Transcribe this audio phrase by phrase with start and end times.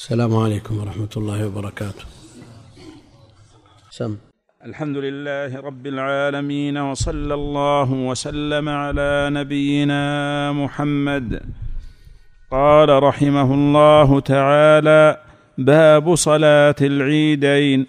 [0.00, 2.04] السلام عليكم ورحمة الله وبركاته.
[3.90, 4.16] سم.
[4.64, 10.02] الحمد لله رب العالمين وصلى الله وسلم على نبينا
[10.52, 11.42] محمد.
[12.50, 15.20] قال رحمه الله تعالى
[15.58, 17.86] باب صلاة العيدين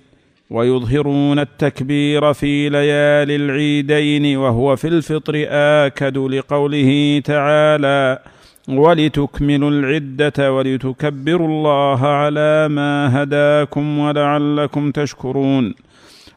[0.50, 5.34] ويظهرون التكبير في ليالي العيدين وهو في الفطر
[5.88, 8.20] آكد لقوله تعالى
[8.70, 15.74] ولتكملوا العدة ولتكبروا الله على ما هداكم ولعلكم تشكرون.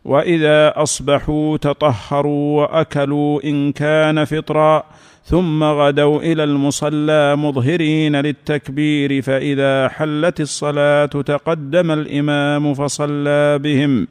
[0.05, 4.84] وإذا أصبحوا تطهروا وأكلوا إن كان فطرا
[5.24, 14.06] ثم غدوا إلى المصلى مظهرين للتكبير فإذا حلت الصلاة تقدم الإمام فصلى بهم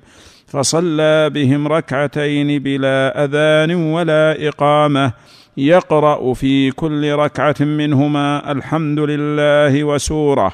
[0.47, 5.13] فصلى بهم ركعتين بلا أذان ولا إقامة
[5.57, 10.51] يقرأ في كل ركعة منهما الحمد لله وسوره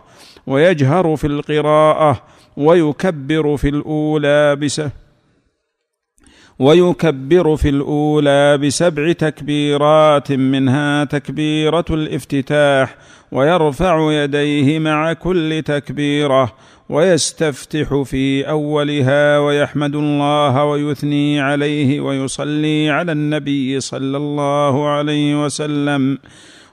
[0.47, 2.21] ويجهر في القراءة
[2.57, 4.91] ويكبر في الأولى بسه
[6.59, 12.95] ويكبر في الأولى بسبع تكبيرات منها تكبيرة الافتتاح
[13.31, 16.53] ويرفع يديه مع كل تكبيرة
[16.89, 26.17] ويستفتح في أولها ويحمد الله ويثني عليه ويصلي على النبي صلى الله عليه وسلم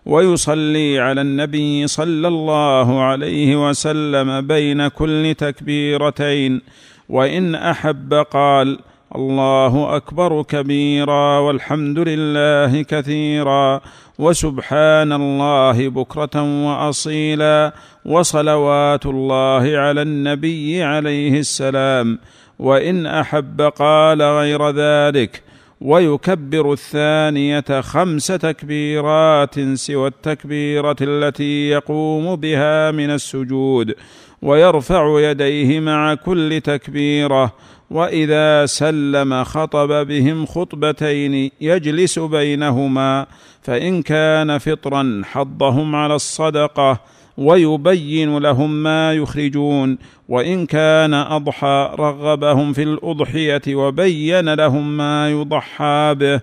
[0.07, 6.63] ويصلي على النبي صلى الله عليه وسلم بين كل تكبيرتين.
[7.09, 8.79] وإن أحب قال
[9.17, 13.81] الله أكبر كبيرا والحمد لله كثيرا
[14.19, 17.73] وسبحان الله بكرة وأصيلا
[18.07, 22.19] وصلوات الله على النبي عليه السلام
[22.59, 25.43] وإن أحب قال غير ذلك
[25.81, 33.95] ويكبر الثانية خمس تكبيرات سوى التكبيرة التي يقوم بها من السجود
[34.43, 37.53] ويرفع يديه مع كل تكبيرة
[37.91, 43.27] وإذا سلم خطب بهم خطبتين يجلس بينهما
[43.63, 47.01] فإن كان فطرا حضهم على الصدقة
[47.39, 49.99] ويبين لهم ما يخرجون
[50.29, 56.41] وإن كان أضحى رغبهم في الأضحية وبين لهم ما يضحى به.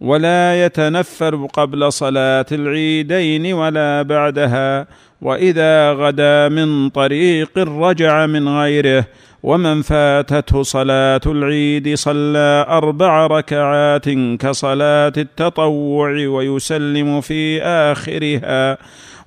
[0.00, 4.86] ولا يتنفر قبل صلاة العيدين ولا بعدها
[5.22, 9.04] وإذا غدا من طريق رجع من غيره.
[9.42, 14.08] ومن فاتته صلاة العيد صلى أربع ركعات
[14.38, 18.78] كصلاة التطوع ويسلم في آخرها.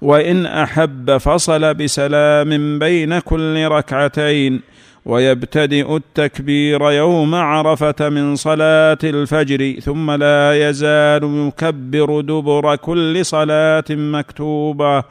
[0.03, 4.61] وإن أحب فصل بسلام بين كل ركعتين
[5.05, 15.03] ويبتدئ التكبير يوم عرفة من صلاة الفجر ثم لا يزال يكبر دبر كل صلاة مكتوبة.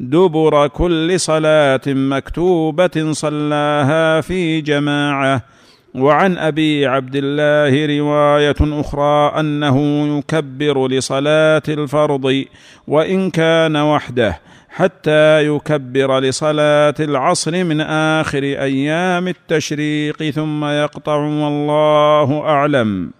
[0.00, 5.53] دبر كل صلاة مكتوبة صلاها في جماعة.
[5.94, 12.44] وعن أبي عبد الله رواية أخرى أنه يكبر لصلاة الفرض
[12.88, 23.10] وإن كان وحده حتى يكبر لصلاة العصر من آخر أيام التشريق ثم يقطع والله أعلم.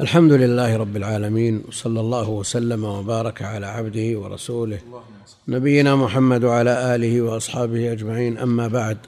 [0.00, 4.78] الحمد لله رب العالمين وصلى الله وسلم وبارك على عبده ورسوله
[5.48, 8.98] نبينا محمد وعلى آله وأصحابه أجمعين أما بعد.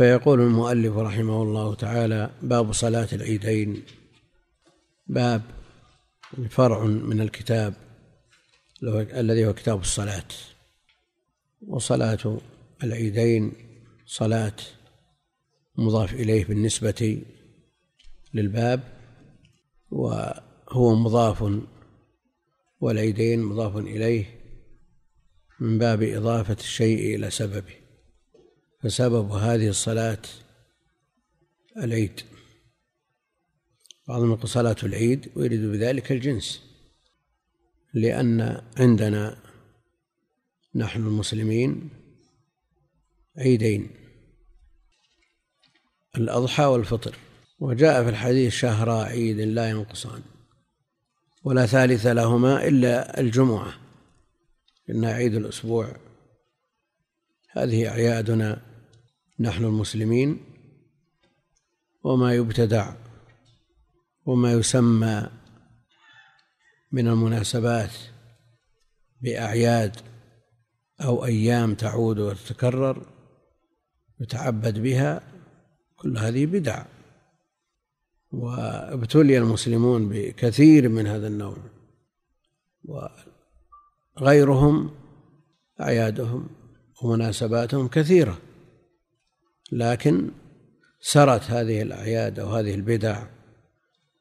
[0.00, 3.82] فيقول المؤلف رحمه الله تعالى باب صلاة العيدين
[5.06, 5.42] باب
[6.50, 7.74] فرع من الكتاب
[8.82, 10.28] الذي هو كتاب الصلاة.
[11.66, 12.38] وصلاة
[12.84, 13.52] العيدين
[14.06, 14.56] صلاة
[15.76, 17.22] مضاف إليه بالنسبة
[18.34, 18.80] للباب
[19.90, 21.60] وهو مضاف
[22.80, 24.24] والعيدين مضاف إليه
[25.60, 27.79] من باب إضافة الشيء إلى سببه.
[28.82, 30.22] فسبب هذه الصلاة
[31.76, 32.20] العيد.
[34.08, 36.62] بعضهم يقول صلاة العيد ويريد بذلك الجنس
[37.94, 39.36] لأن عندنا
[40.74, 41.90] نحن المسلمين
[43.36, 43.90] عيدين
[46.16, 47.16] الأضحى والفطر.
[47.58, 50.22] وجاء في الحديث شهر عيد لا ينقصان
[51.44, 53.74] ولا ثالث لهما إلا الجمعة
[54.90, 55.96] إنها عيد الأسبوع.
[57.50, 58.69] هذه أعيادنا
[59.40, 60.40] نحن المسلمين
[62.04, 62.94] وما يبتدع
[64.26, 65.30] وما يسمى
[66.92, 67.90] من المناسبات
[69.20, 69.96] بأعياد
[71.00, 73.06] أو أيام تعود وتتكرر
[74.20, 75.22] يتعبد بها
[75.96, 76.84] كل هذه بدع.
[78.32, 81.56] وابتلي المسلمون بكثير من هذا النوع.
[84.18, 84.90] غيرهم
[85.80, 86.48] أعيادهم
[87.02, 88.38] ومناسباتهم كثيرة.
[89.72, 90.30] لكن
[91.00, 93.22] سرت هذه الأعياد أو هذه البدع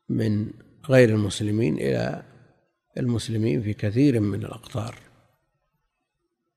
[0.09, 0.51] من
[0.89, 2.23] غير المسلمين إلى
[2.97, 4.95] المسلمين في كثير من الأقطار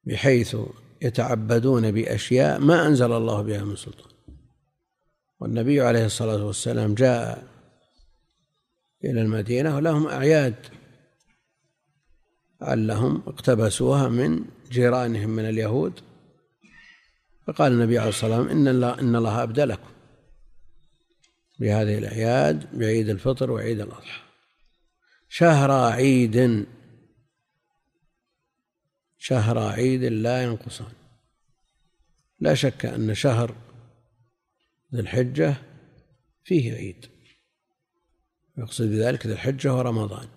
[0.04, 0.56] بحيث
[1.02, 4.12] يتعبدون بأشياء ما أنزل الله بها من سلطان.
[5.40, 7.46] والنبي عليه الصلاة والسلام جاء
[9.04, 10.54] إلى المدينة ولهم أعياد
[12.60, 16.00] علهم اقتبسوها من جيرانهم من اليهود.
[17.46, 19.90] فقال النبي عليه الصلاة والسلام إن الله إن الله أبدلكم
[21.58, 24.22] بهذه الأعياد بعيد الفطر وعيد الأضحى.
[25.28, 26.66] شهر عيد
[29.18, 30.92] شهر عيد لا ينقصان.
[32.40, 33.56] لا شك أن شهر
[34.94, 35.54] ذي الحجة
[36.44, 37.06] فيه عيد.
[38.58, 40.28] يقصد بذلك ذي الحجة ورمضان.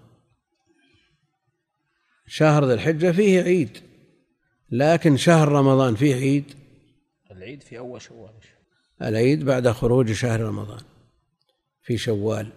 [2.27, 3.77] شهر ذي الحجة فيه عيد
[4.69, 6.64] لكن شهر رمضان فيه عيد
[7.37, 8.33] العيد في أول شوال.
[9.01, 10.81] العيد بعد خروج شهر رمضان
[11.81, 12.51] في شوال.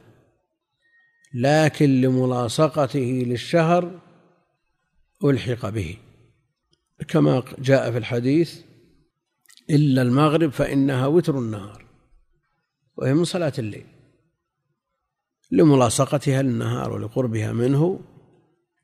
[1.35, 4.01] لكن لملاصقته للشهر
[5.25, 5.97] ألحق به.
[7.09, 8.61] كما جاء في الحديث
[9.71, 11.87] إلا المغرب فإنها وتر النهار
[12.97, 13.87] وهي من صلاة الليل.
[15.51, 18.01] لملاصقتها للنهار ولقربها منه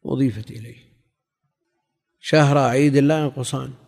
[0.07, 0.85] أضيفت إليه.
[2.21, 3.84] شهر عيد لا ينقصان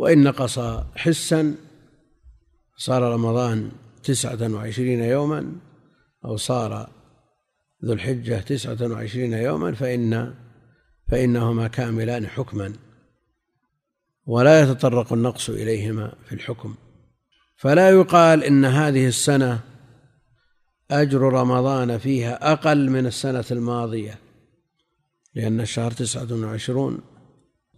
[0.00, 0.58] وإن نقص
[0.96, 1.54] حسا
[2.76, 3.70] صار رمضان
[4.02, 5.52] تسعة وعشرين يوما
[6.24, 6.90] أو صار
[7.84, 10.34] ذو الحجة تسعة وعشرين يوما فإن
[11.08, 12.72] فإنهما كاملان حكما
[14.26, 16.74] ولا يتطرق النقص إليهما في الحكم.
[17.56, 19.60] فلا يقال إن هذه السنة
[20.90, 24.18] أجر رمضان فيها أقل من السنة الماضية
[25.34, 27.00] لأن الشهر تسعة وعشرون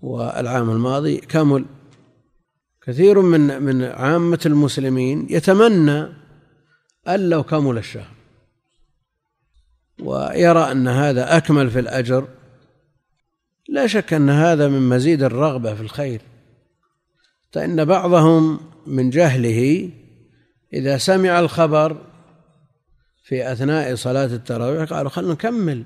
[0.02, 1.64] والعام الماضي كمل
[2.86, 6.06] كثير من من عامة المسلمين يتمنى
[7.08, 8.14] أن لو كمل الشهر
[10.00, 12.28] ويرى أن هذا أكمل في الأجر
[13.68, 16.22] لا شك أن هذا من مزيد الرغبة في الخير.
[17.52, 19.90] فإن بعضهم من جهله
[20.72, 22.06] إذا سمع الخبر
[23.24, 25.84] في أثناء صلاة التراويح قالوا خلنا نكمل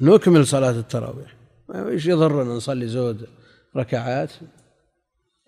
[0.00, 1.36] نكمل صلاة التراويح.
[1.74, 3.28] إيش يضرنا نصلي زود؟
[3.76, 4.32] ركعات.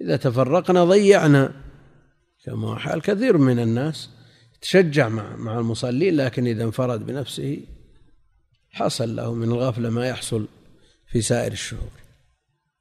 [0.01, 1.53] إذا تفرقنا ضيعنا.
[2.45, 4.11] كما حال كثير من الناس
[4.61, 7.61] تشجع مع مع المصلين لكن إذا انفرد بنفسه
[8.71, 10.49] حصل له من الغفلة ما يحصل
[11.07, 11.91] في سائر الشهور.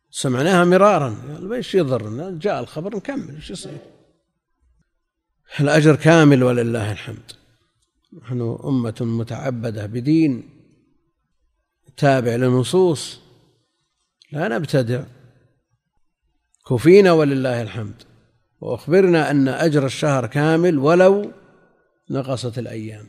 [0.09, 1.39] سمعناها مرارا.
[1.53, 3.35] إيش يضرنا جاء الخبر نكمل.
[3.35, 3.77] إيش يصير؟
[5.59, 7.31] الأجر كامل ولله الحمد.
[8.21, 10.49] نحن أمة متعبدة بدين
[11.97, 13.19] تابع لنصوص
[14.31, 15.03] لا نبتدع.
[16.69, 18.03] كفينا ولله الحمد.
[18.61, 21.31] وأخبرنا أن أجر الشهر كامل ولو
[22.09, 23.07] نقصت الأيام.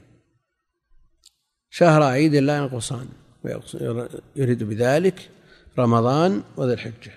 [1.70, 3.08] شهر عيد لا ينقصان
[4.36, 5.30] يريد بذلك
[5.78, 7.12] رمضان وذي الحجة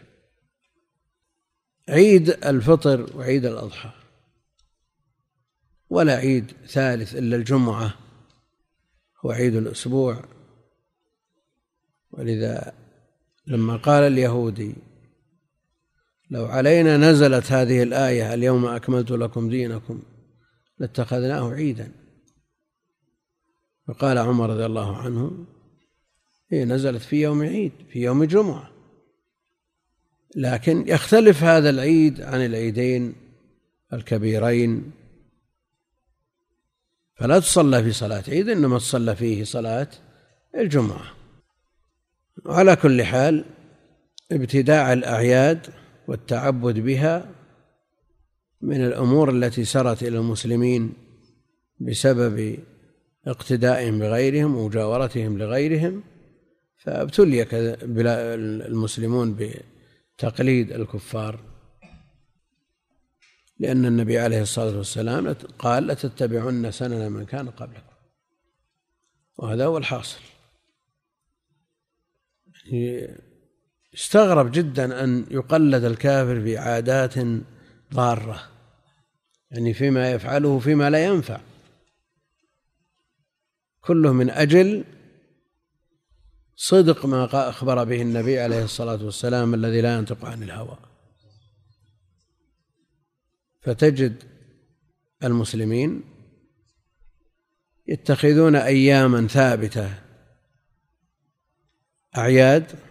[1.90, 3.92] عيد الفطر وعيد الأضحى.
[5.90, 7.94] ولا عيد ثالث إلا الجمعة
[9.26, 10.24] هو عيد الأسبوع.
[12.12, 12.74] ولذا
[13.48, 14.76] لما قال اليهودي
[16.30, 20.02] لو علينا نزلت هذه الآية اليوم أكملت لكم دينكم
[20.80, 21.92] لاتخذناه عيدا.
[23.88, 25.46] فقال عمر رضي الله عنه
[26.52, 28.70] هي نزلت في يوم عيد في يوم جمعة
[30.36, 33.16] لكن يختلف هذا العيد عن العيدين
[33.94, 34.92] الكبيرين.
[37.16, 39.88] فلا تصلى في صلاة عيد إنما تصلى فيه صلاة
[40.56, 41.14] الجمعة.
[42.46, 43.46] وعلى كل حال
[44.32, 45.68] ابتداع الأعياد
[46.08, 47.36] والتعبد بها
[48.62, 50.94] من الأمور التي سرت إلى المسلمين
[51.80, 52.60] بسبب
[53.28, 56.04] اقتدائهم بغيرهم ومجاورتهم لغيرهم
[56.78, 57.48] فابتلي
[58.68, 59.38] المسلمون
[60.18, 61.40] بتقليد الكفار.
[63.60, 67.96] لأن النبي عليه الصلاة والسلام قال لتتبعن سنن من كان قبلكم.
[69.38, 70.20] وهذا هو الحاصل.
[73.98, 77.14] استغرب جدا أن يقلد الكافر في عادات
[77.94, 78.50] ضارة
[79.52, 81.40] يعني فيما يفعله فيما لا ينفع.
[83.82, 84.84] كله من أجل
[86.56, 90.78] صدق ما أخبر به النبي عليه الصلاة والسلام الذي لا ينطق عن الهوى.
[93.62, 94.24] فتجد
[95.24, 96.04] المسلمين
[97.88, 99.94] يتخذون أياما ثابتة
[102.18, 102.87] أعياد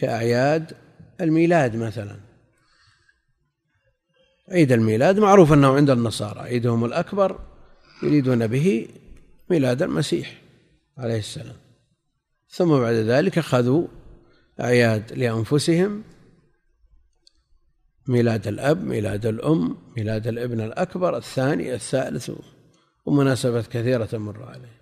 [0.00, 0.72] كأعياد
[1.20, 2.16] الميلاد مثلا.
[4.48, 6.40] عيد الميلاد معروف أنه عند النصارى.
[6.40, 7.40] عيدهم الأكبر
[8.02, 8.88] يريدون به
[9.50, 10.42] ميلاد المسيح
[10.98, 11.56] عليه السلام.
[12.48, 13.86] ثم بعد ذلك خذوا
[14.60, 16.02] أعياد لأنفسهم
[18.08, 22.30] ميلاد الأب ميلاد الأم ميلاد الابن الأكبر الثاني الثالث
[23.06, 24.76] ومناسبات كثيرة تمر عليه.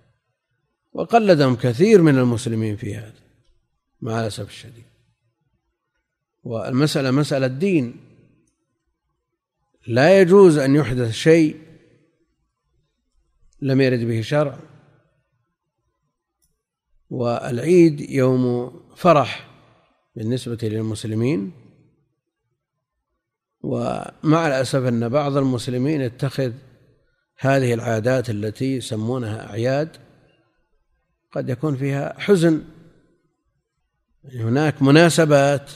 [0.93, 3.13] وقلدهم كثير من المسلمين في هذا
[4.01, 4.94] مع الأسف الشديد.
[6.45, 7.95] والمسألة مسألة دين
[9.87, 11.59] لا يجوز أن يحدث شيء
[13.61, 14.59] لم يرد به شرع.
[17.09, 19.47] والعيد يوم فرح
[20.15, 21.51] بالنسبة للمسلمين.
[23.61, 26.53] ومع الأسف أن بعض المسلمين اتخذ
[27.37, 29.97] هذه العادات التي يسمونها أعياد
[31.31, 32.63] قد يكون فيها حزن.
[34.33, 35.71] هناك مناسبات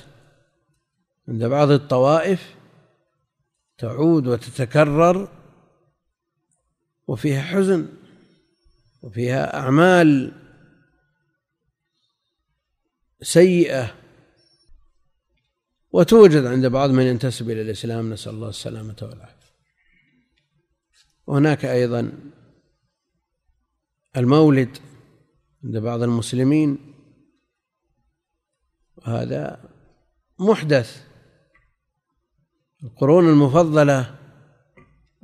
[1.30, 2.56] عند بعض الطوائف
[3.78, 5.40] تعود وتتكرر
[7.08, 7.88] وفيها حزن
[9.02, 10.32] وفيها أعمال
[13.22, 13.96] سيئة.
[15.92, 19.50] وتوجد عند بعض من ينتسب إلى الإسلام نسأل الله السلامة والعافية.
[21.28, 22.12] وهناك أيضا
[24.18, 24.78] المولد
[25.64, 26.94] عند بعض المسلمين
[28.98, 29.70] وهذا
[30.40, 31.09] محدث.
[32.84, 34.16] القرون المفضلة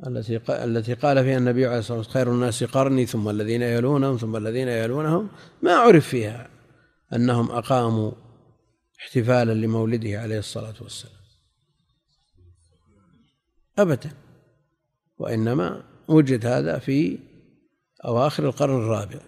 [0.08, 4.36] التي التي قال فيها النبي عليه الصلاة والسلام خير الناس قرني ثم الذين يلونهم ثم
[4.36, 5.30] الذين يلونهم.
[5.62, 6.50] ما عرف فيها
[7.14, 8.12] أنهم أقاموا
[9.00, 11.16] احتفالا لمولده عليه الصلاة والسلام.
[13.80, 14.12] أبدا.
[15.18, 17.20] وإنما وجد هذا في
[18.06, 19.20] أواخر القرن الرابع.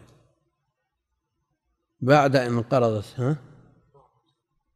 [2.02, 3.38] بعد أن انقرضت ها؟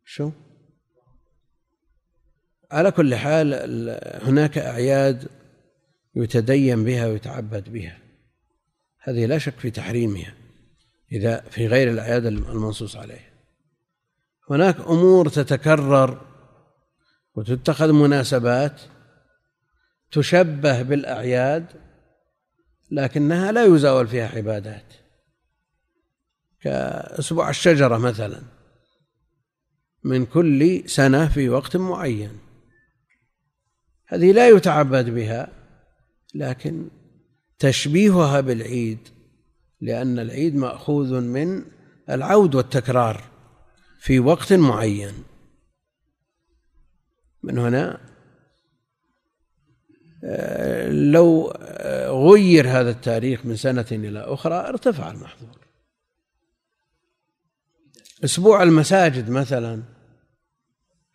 [0.06, 0.32] شو؟
[2.72, 3.54] على كل حال
[4.24, 5.28] هناك أعياد
[6.16, 7.98] يتدين بها ويتعبد بها.
[9.00, 10.34] هذه لا شك في تحريمها
[11.12, 13.32] إذا في غير الأعياد المنصوص عليها.
[14.50, 16.22] هناك أمور تتكرر
[17.36, 18.82] وتتخذ مناسبات
[20.12, 21.66] تشبه بالأعياد
[22.92, 24.94] لكنها لا يزاول فيها عبادات.
[26.62, 28.42] كأسبوع الشجرة مثلا
[30.04, 32.41] من كل سنة في وقت معين.
[34.12, 35.50] هذه لا يتعبد بها
[36.36, 36.90] لكن
[37.60, 39.08] تشبيهها بالعيد
[39.82, 41.66] لأن العيد مأخوذ من
[42.10, 43.24] العود والتكرار
[44.00, 45.14] في وقت معين.
[47.44, 48.12] من هنا
[50.24, 55.58] آه، لو آه، غير هذا التاريخ من سنة إلى أخرى ارتفع المحظور.
[58.24, 59.84] أسبوع المساجد مثلا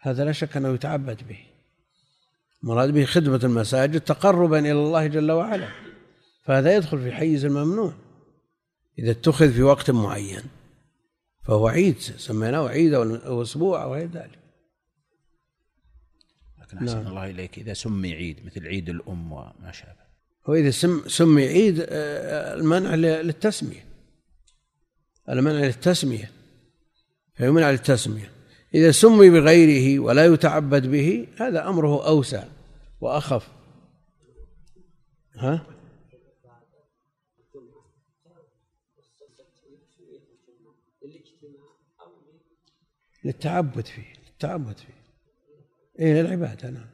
[0.01, 1.56] هذا لا شك أنه يتعبد به.
[2.67, 5.69] مراد به خدمة المساجد تقربا إلى الله جل وعلا
[6.45, 7.93] فهذا يدخل في حيز الممنوع.
[8.99, 10.43] إذا اتخذ في وقت معين
[11.43, 14.39] فهو عيد سميناه عيد أو أسبوع أو غير ذلك.
[16.63, 17.07] لكن أحسن نعم.
[17.07, 20.07] الله إليك إذا سمي عيد مثل عيد الأم وما شابه.
[20.49, 23.85] هو إذا سم سمي عيد آه، المنع للتسمية.
[25.29, 26.31] المنع للتسمية.
[27.35, 28.31] فيمنع للتسمية.
[28.75, 32.45] إذا سمي بغيره ولا يتعبد به هذا أمره أوسع.
[33.01, 33.49] وأخف.
[35.35, 35.67] ها؟
[43.25, 44.97] للتعبد فيه للتعبد فيه.
[45.99, 46.87] إيه للعبادة نعم.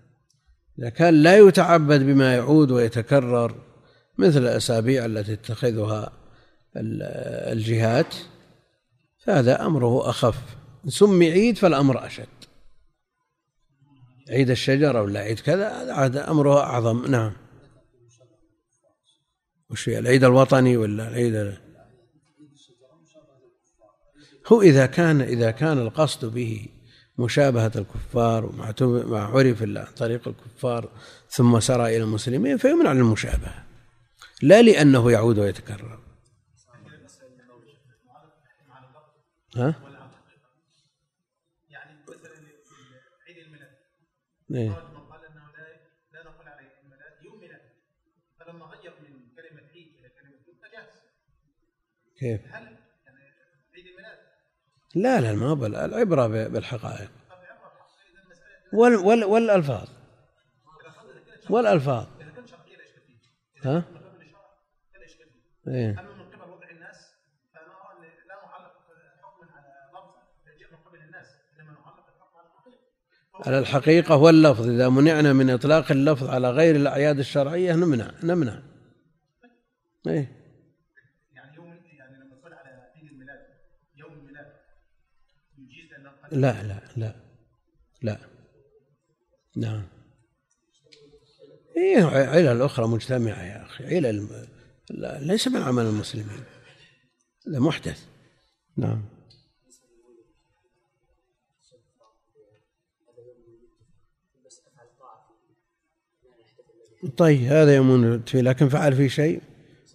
[0.78, 3.54] إذا كان لا يتعبد بما يعود ويتكرر
[4.18, 6.12] مثل الأسابيع التي تتخذها
[6.76, 8.14] الجهات
[9.18, 10.56] فهذا أمره أخف.
[10.88, 12.41] سمي عيد فالأمر أشد.
[14.28, 17.06] عيد الشجرة ولا عيد كذا هذا أمره أعظم.
[17.06, 17.32] نعم.
[19.70, 21.58] وش العيد الوطني ولا العيد
[24.46, 26.68] هو إذا كان إذا كان القصد به
[27.18, 30.88] مشابهة الكفار وما عرف عن طريق الكفار
[31.28, 33.66] ثم سرى إلى المسلمين فيمنع المشابهة.
[34.42, 35.98] لا لأنه يعود ويتكرر.
[39.56, 39.74] ها؟
[41.70, 42.32] يعني مثلا
[43.28, 43.70] عيد الميلاد
[44.50, 45.52] إيه؟ قال إنه
[46.12, 46.68] لا نقول عليه
[48.38, 50.42] فلما غير من كلمة عيد إلى كلمة
[52.18, 52.78] كيف؟ هل
[54.94, 57.10] لا لا ما هو العبرة بالحقائق.
[58.72, 59.88] وال وال والألفاظ.
[61.50, 62.06] والألفاظ.
[63.64, 63.84] ها؟
[65.68, 67.14] إيه؟ أما من قبل وضع الناس
[67.54, 68.74] فأنا أرى لا نعلق
[69.22, 70.14] حكما على لفظ
[70.58, 71.26] جاء من قبل الناس
[71.60, 72.12] إنما نعلق
[73.46, 78.62] على الحقيقة واللفظ إذا منعنا من إطلاق اللفظ على غير الأعياد الشرعية نمنع نمنع.
[80.06, 80.32] إيه.
[81.32, 83.38] يعني يوم يعني لما تقول على عيد الميلاد
[83.96, 84.46] يوم الميلاد
[85.58, 85.92] يجيز
[86.32, 87.14] أن لا لا لا
[88.02, 88.18] لا.
[89.56, 89.82] نعم.
[91.76, 93.96] إيه علل أخرى مجتمعة يا أخي.
[93.96, 94.46] علل
[95.20, 96.44] ليس من عمل المسلمين.
[97.48, 98.06] هذا محدث.
[98.76, 99.04] نعم.
[107.16, 109.40] طيب هذا يوم فيه لكن فعل فيه شيء؟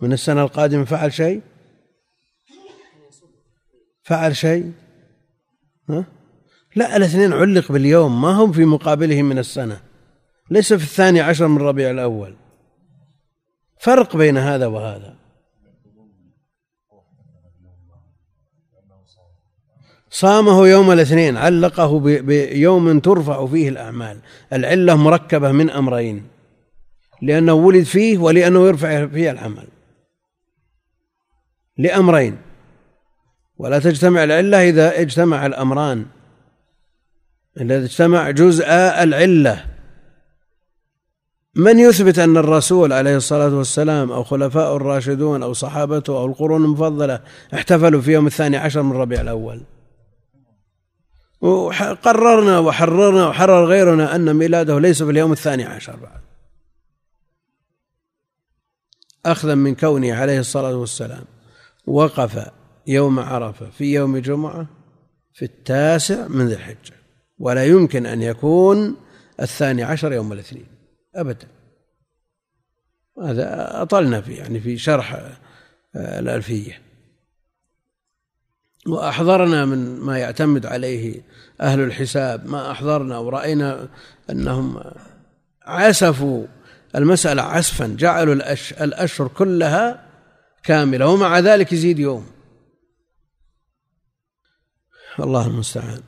[0.02, 1.42] من السنة القادمة فعل شيء؟
[4.04, 4.72] فعل شيء؟
[5.90, 6.06] ها؟
[6.76, 9.82] لا الاثنين علق باليوم ما هم في مقابله من السنة.
[10.52, 12.36] ليس في الثاني عشر من ربيع الأول.
[13.80, 15.16] فرق بين هذا وهذا.
[20.10, 24.20] صامه يوم الاثنين علقه بيوم ترفع فيه الأعمال.
[24.54, 26.37] العلة مركبة من أمرين.
[27.21, 29.67] لأنه ولد فيه ولأنه يرفع فيه العمل.
[31.77, 32.38] لأمرين.
[33.57, 36.05] ولا تجتمع العلة إذا اجتمع الأمران.
[37.62, 38.65] إذا اجتمع جزء
[39.03, 39.65] العلة.
[41.55, 47.19] من يثبت أن الرسول عليه الصلاة والسلام أو خلفاء الراشدون أو صحابته أو القرون المفضلة
[47.53, 49.62] احتفلوا في يوم الثاني عشر من ربيع الأول؟
[51.41, 56.26] وقررنا وحررنا وحرر غيرنا أن ميلاده ليس في اليوم الثاني عشر بعد.
[59.31, 61.25] أخذا من كونه عليه الصلاة والسلام.
[61.88, 62.51] وقف
[62.88, 64.67] يوم عرفة في يوم جمعة
[65.34, 66.93] في التاسع من ذي الحجة.
[67.39, 68.96] ولا يمكن أن يكون
[69.41, 70.67] الثاني عشر يوم الاثنين.
[71.15, 71.48] أبدا.
[73.24, 75.13] هذا أطلنا فيه يعني في شرح
[75.96, 76.81] آه، الألفية.
[78.88, 81.22] وأحضرنا من ما يعتمد عليه
[81.62, 83.88] أهل الحساب ما أحضرنا ورأينا
[84.29, 84.84] أنهم
[85.62, 86.46] عسفوا
[86.95, 88.34] المسألة عسفا جعلوا
[88.84, 90.10] الأشهر كلها
[90.63, 92.26] كاملة ومع ذلك يزيد يوم.
[95.19, 96.02] الله المستعان.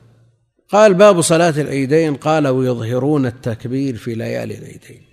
[0.68, 5.06] قال باب صلاة العيدين قال ويظهرون التكبير في ليالي العيدين.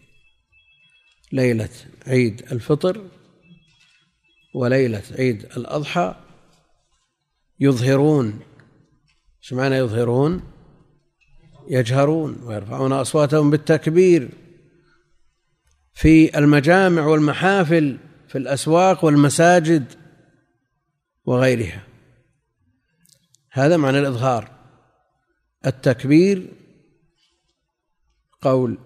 [1.32, 1.70] ليلة
[2.08, 3.02] عيد الفطر
[4.56, 6.16] وليلة عيد الأضحى
[7.60, 8.40] يظهرون.
[9.44, 10.44] إيش معنى يظهرون؟
[11.70, 14.30] يجهرون ويرفعون أصواتهم بالتكبير.
[15.98, 19.94] في المجامع والمحافل في الأسواق والمساجد
[21.26, 21.84] وغيرها.
[23.52, 24.52] هذا معنى الإظهار.
[25.66, 26.54] التكبير
[28.42, 28.78] قول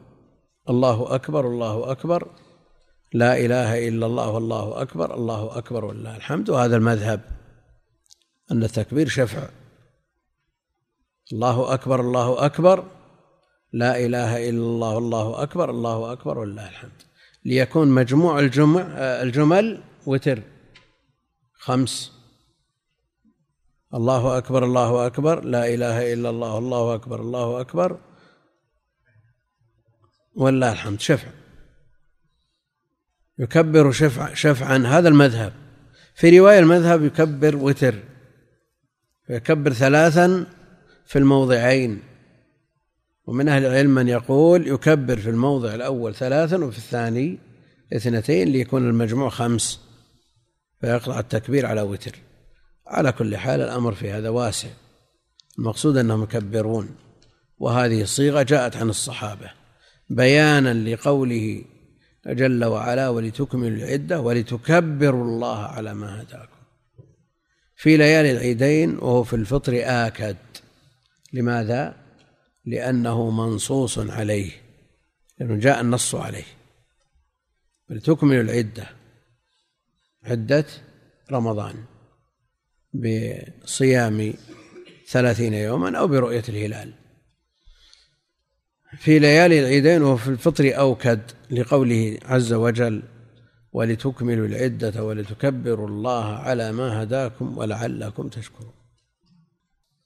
[0.70, 2.32] الله أكبر الله أكبر
[3.14, 6.50] لا إله إلا الله والله أكبر الله أكبر ولله الحمد.
[6.50, 7.22] وهذا المذهب
[8.52, 9.50] أن التكبير شفع.
[11.34, 13.01] الله أكبر الله أكبر.
[13.74, 17.02] لا إله إلا الله والله أكبر الله أكبر ولله الحمد.
[17.46, 20.42] ليكون مجموع الجمع الجمل وتر.
[21.54, 22.12] خمس.
[23.94, 28.00] الله أكبر الله أكبر لا إله إلا الله الله أكبر الله أكبر.
[30.36, 31.00] ولله الحمد.
[31.00, 31.28] شفع.
[33.40, 34.78] يكبر شفع شفعا.
[34.78, 35.54] هذا المذهب.
[36.16, 37.96] في رواية المذهب يكبر وتر.
[39.30, 40.46] يكبر ثلاثا
[41.06, 42.11] في الموضعين.
[43.26, 47.40] ومن أهل العلم من يقول يكبر في الموضع الأول ثلاثا وفي الثاني
[47.94, 49.80] اثنتين ليكون المجموع خمس
[50.82, 52.16] فيقطع التكبير على وتر.
[52.88, 54.70] على كل حال الأمر في هذا واسع.
[55.60, 56.96] المقصود أنهم يكبرون.
[57.58, 59.52] وهذه الصيغة جاءت عن الصحابة.
[60.10, 61.64] بيانا لقوله
[62.28, 66.62] جل وعلا ولتكملوا العدة ولتكبروا الله على ما هداكم.
[67.76, 70.38] في ليالي العيدين وهو في الفطر آكد.
[71.34, 72.01] لماذا؟
[72.66, 74.52] لأنه منصوص عليه
[75.40, 76.46] لأنه جاء النص عليه.
[77.90, 78.90] ولتكمل العدة
[80.24, 80.66] عدة
[81.32, 81.76] رمضان
[82.94, 84.34] بصيام
[85.08, 86.94] ثلاثين يوما أو برؤية الهلال.
[88.98, 91.22] في ليالي العيدين وفي الفطر أوكد
[91.52, 93.04] لقوله عز وجل
[93.74, 98.74] ولتكملوا العدة ولتكبروا الله على ما هداكم ولعلكم تشكرون.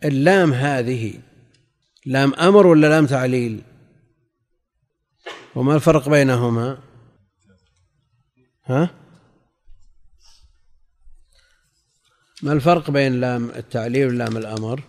[0.03, 1.13] اللام هذه
[2.05, 3.61] لام أمر ولا لام تعليل؟
[5.55, 6.79] وما الفرق بينهما؟
[8.65, 8.89] ها؟
[12.43, 14.83] ما الفرق بين لام التعليل ولام الأمر؟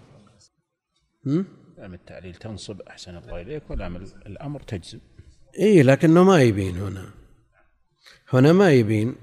[1.78, 5.00] لام التعليل تنصب أحسن الله إليك ولام الأمر تجزم.
[5.58, 7.10] إيه لكنه ما يبين هنا.
[8.32, 9.14] هنا ما يبين.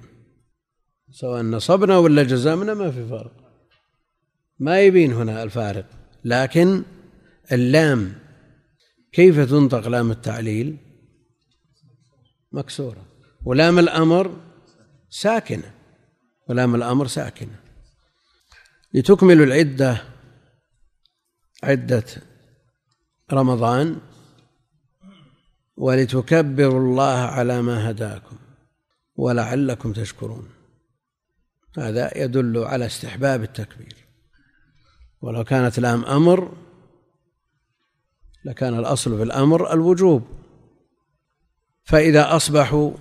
[1.11, 3.33] سواء نصبنا ولا جزمنا ما في فرق.
[4.59, 5.85] ما يبين هنا الفارق
[6.25, 6.83] لكن
[7.51, 8.13] اللام.
[9.11, 10.77] كيف تنطق لام التعليل؟
[12.51, 13.05] مكسورة.
[13.45, 14.39] ولام الأمر
[15.09, 15.73] ساكنة.
[16.49, 17.59] ولام الأمر ساكنة.
[18.93, 20.03] لتكملوا العدة
[21.63, 22.05] عدة
[23.33, 24.01] رمضان
[25.77, 28.37] ولتكبروا الله على ما هداكم
[29.15, 30.49] ولعلكم تشكرون.
[31.77, 33.95] هذا يدل على استحباب التكبير.
[35.21, 36.57] ولو كانت لام أمر
[38.45, 40.23] لكان الأصل في الأمر الوجوب.
[41.83, 42.91] فإذا أصبحوا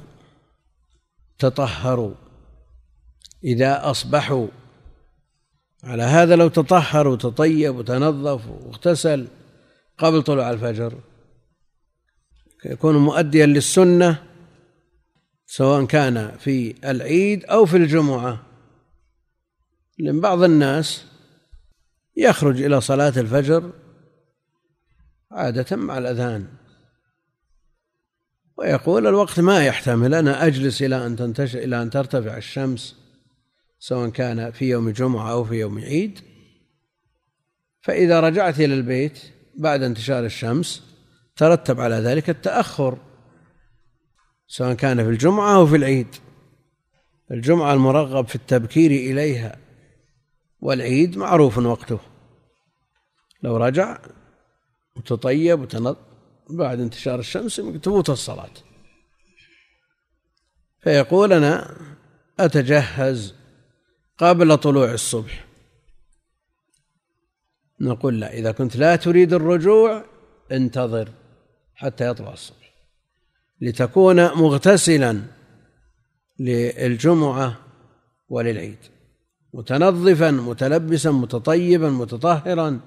[1.39, 2.15] تطهروا.
[3.45, 4.49] إذا أصبحوا
[5.85, 9.29] على هذا لو تطهر وتطيب وتنظف واغتسل
[9.99, 10.99] قبل طلوع الفجر
[12.65, 14.23] يكون مؤديا للسنة
[15.47, 18.43] سواء كان في العيد أو في الجمعة.
[19.99, 21.05] لأن بعض الناس
[22.17, 23.73] يخرج إلى صلاة الفجر
[25.33, 26.47] عادة مع الأذان.
[28.59, 32.97] ويقول الوقت ما يحتمل أنا أجلس إلى أن تنتشر إلى أن ترتفع الشمس
[33.79, 36.21] سواء كان في يوم جمعة أو في يوم عيد.
[37.81, 39.21] فإذا رجعت إلى البيت
[39.59, 40.83] بعد انتشار الشمس
[41.37, 42.99] ترتب على ذلك التأخر
[44.47, 46.17] سواء كان في الجمعة أو في العيد.
[47.31, 49.57] الجمعة المرغب في التبكير إليها
[50.61, 51.99] والعيد معروف وقته.
[53.43, 53.99] لو رجع
[54.97, 55.97] وتطيب وتنظ
[56.51, 58.51] بعد انتشار الشمس تفوت الصلاة.
[60.81, 61.77] فيقول أنا
[62.41, 63.35] أتجهز
[64.19, 65.45] قبل طلوع الصبح.
[67.81, 70.05] نقول لا إذا كنت لا تريد الرجوع
[70.53, 71.09] انتظر
[71.75, 72.73] حتى يطلع الصبح.
[73.61, 75.23] لتكون مغتسلا
[76.39, 77.59] للجمعة
[78.29, 78.79] وللعيد.
[79.55, 82.81] متنظفا متلبسا متطيبا متطهرا.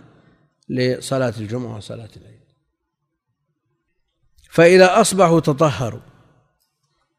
[0.69, 2.45] لصلاة الجمعة وصلاة العيد.
[4.49, 6.01] فإذا أصبحوا تطهروا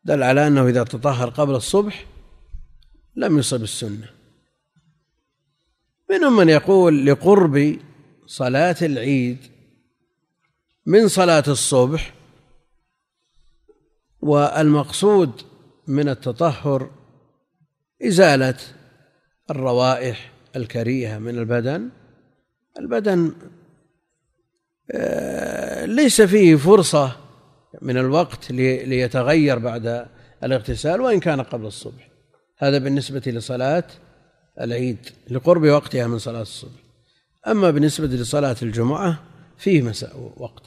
[0.05, 2.07] دل على أنه إذا تطهر قبل الصبح
[3.17, 4.09] لم يصب السنة.
[6.11, 7.79] منهم من يقول لقرب
[8.27, 9.39] صلاة العيد
[10.87, 12.15] من صلاة الصبح
[14.21, 15.43] والمقصود
[15.87, 16.91] من التطهر
[18.03, 18.59] إزالة
[19.51, 21.91] الروائح الكريهة من البدن
[22.79, 23.33] البدن
[24.93, 27.17] آه، ليس فيه فرصة
[27.83, 30.07] من الوقت ليتغير بعد
[30.45, 32.09] الاغتسال وإن كان قبل الصبح.
[32.59, 33.85] هذا بالنسبة لصلاة
[34.61, 34.99] العيد
[35.31, 36.81] لقرب وقتها من صلاة الصبح.
[37.47, 39.23] أما بالنسبة لصلاة الجمعة
[39.59, 40.63] فيه مساء وقت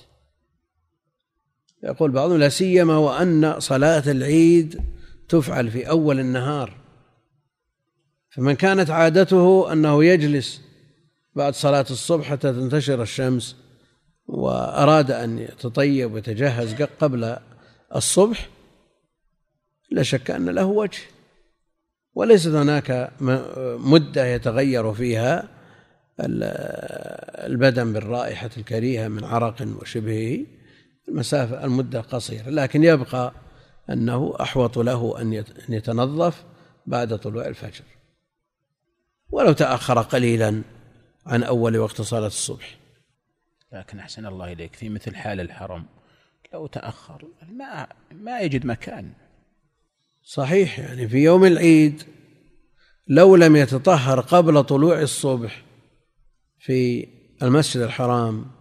[1.83, 4.81] يقول بعضهم لا سيما وأن صلاة العيد
[5.29, 6.75] تفعل في أول النهار.
[8.29, 10.68] فمن كانت عادته أنه يجلس
[11.39, 13.55] بعد صلاة الصبح حتى تنتشر الشمس
[14.27, 17.37] وأراد أن يتطيب ويتجهز قبل
[17.95, 18.49] الصبح
[19.91, 20.99] لا شك أن له وجه.
[22.13, 23.11] وليست هناك
[23.79, 25.47] مدة يتغير فيها
[27.45, 30.45] البدن بالرائحة الكريهة من عرق وشبهه.
[31.07, 33.33] المسافة المدة قصيرة لكن يبقى
[33.89, 36.43] أنه أحوط له أن يتنظف
[36.85, 37.83] بعد طلوع الفجر.
[39.29, 40.61] ولو تأخر قليلا
[41.25, 42.77] عن أول وقت صلاة الصبح.
[43.73, 45.85] لكن أحسن الله إليك في مثل حال الحرم
[46.53, 49.13] لو تأخر ما ما يجد مكان.
[50.23, 52.03] صحيح يعني في يوم العيد
[53.07, 55.63] لو لم يتطهر قبل طلوع الصبح
[56.59, 57.07] في
[57.41, 58.51] المسجد الحرام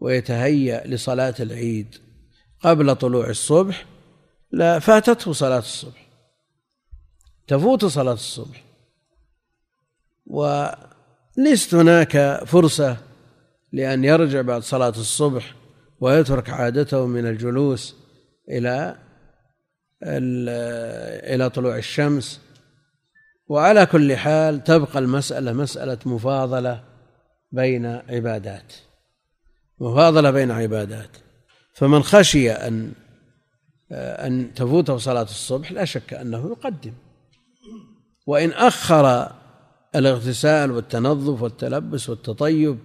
[0.00, 1.94] ويتهيأ لصلاة العيد
[2.60, 3.86] قبل طلوع الصبح
[4.50, 6.08] لا فاتته صلاة الصبح.
[7.46, 8.64] تفوت صلاة الصبح.
[11.38, 12.96] وليست هناك فرصة
[13.72, 15.54] لأن يرجع بعد صلاة الصبح
[16.00, 17.96] ويترك عادته من الجلوس
[18.48, 18.96] إلى
[21.34, 22.40] إلى طلوع الشمس.
[23.48, 26.84] وعلى كل حال تبقى المسألة مسألة مفاضلة
[27.52, 28.72] بين عبادات.
[29.80, 31.10] مفاضلة بين عبادات.
[31.74, 32.92] فمن خشي أن
[33.92, 36.92] أن تفوته صلاة الصبح لا شك أنه يقدم.
[38.26, 39.32] وإن أخر
[39.98, 42.78] الاغتسال والتنظف والتلبس والتطيب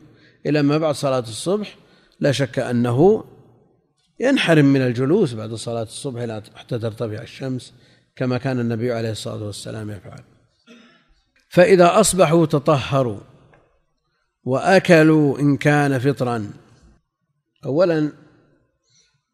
[0.45, 1.77] إلى ما بعد صلاة الصبح
[2.19, 3.23] لا شك أنه
[4.19, 7.73] ينحرم من الجلوس بعد صلاة الصبح حتى ترتفع الشمس
[8.15, 10.23] كما كان النبي عليه الصلاة والسلام يفعل.
[11.49, 13.19] فإذا أصبحوا تطهروا
[14.43, 16.53] وأكلوا إن كان فطرا
[17.65, 17.99] أولا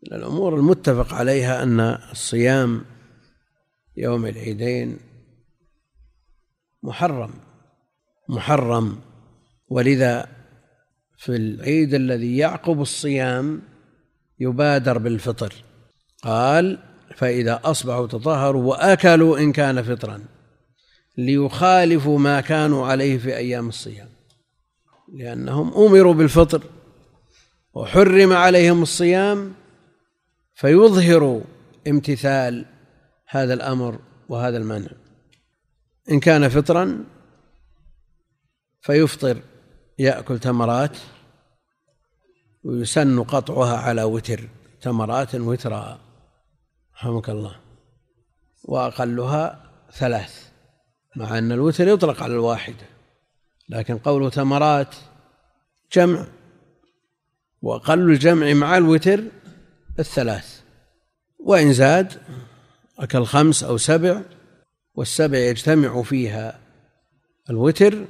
[0.03, 1.79] من الأمور المتفق عليها أن
[2.11, 2.85] الصيام
[3.97, 4.97] يوم العيدين
[6.83, 7.48] محرم.
[8.29, 8.99] محرم.
[9.67, 10.27] ولذا
[11.17, 13.61] في العيد الذي يعقب الصيام
[14.39, 15.53] يبادر بالفطر.
[16.23, 16.79] قال
[17.15, 20.21] فإذا أصبحوا تطهروا وأكلوا إن كان فطرا
[21.17, 24.09] ليخالفوا ما كانوا عليه في أيام الصيام.
[25.13, 26.63] لأنهم أمروا بالفطر
[27.73, 29.53] وحرم عليهم الصيام
[30.53, 31.41] فيظهر
[31.87, 32.65] امتثال
[33.27, 34.89] هذا الأمر وهذا المنع.
[36.11, 37.05] إن كان فطرا
[38.81, 39.41] فيفطر
[39.99, 40.97] يأكل تمرات
[42.63, 44.49] ويسن قطعها على وتر
[44.81, 45.99] تمرات وترا.
[46.95, 47.59] رحمك الله.
[48.63, 50.49] وأقلها ثلاث
[51.15, 52.85] مع أن الوتر يطلق على الواحدة.
[53.69, 54.95] لكن قوله تمرات
[55.93, 56.27] جمع.
[57.61, 59.23] وأقل الجمع مع الوتر
[59.99, 60.61] الثلاث.
[61.39, 62.21] وإن زاد
[62.99, 64.21] أكل خمس أو سبع
[64.95, 66.59] والسبع يجتمع فيها
[67.49, 68.05] الوتر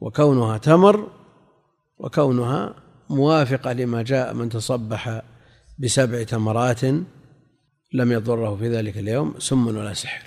[0.00, 1.08] وكونها تمر
[1.98, 2.74] وكونها
[3.10, 5.22] موافقة لما جاء من تصبح
[5.78, 6.84] بسبع تمرات
[7.92, 10.24] لم يضره في ذلك اليوم سم ولا سحر.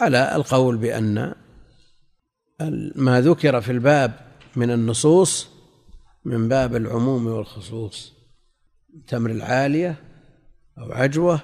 [0.00, 1.34] على القول بأن
[2.94, 4.12] ما ذكر في الباب
[4.56, 5.48] من النصوص
[6.24, 8.12] من باب العموم والخصوص
[9.06, 9.96] تمر العالية
[10.78, 11.40] أو عجوة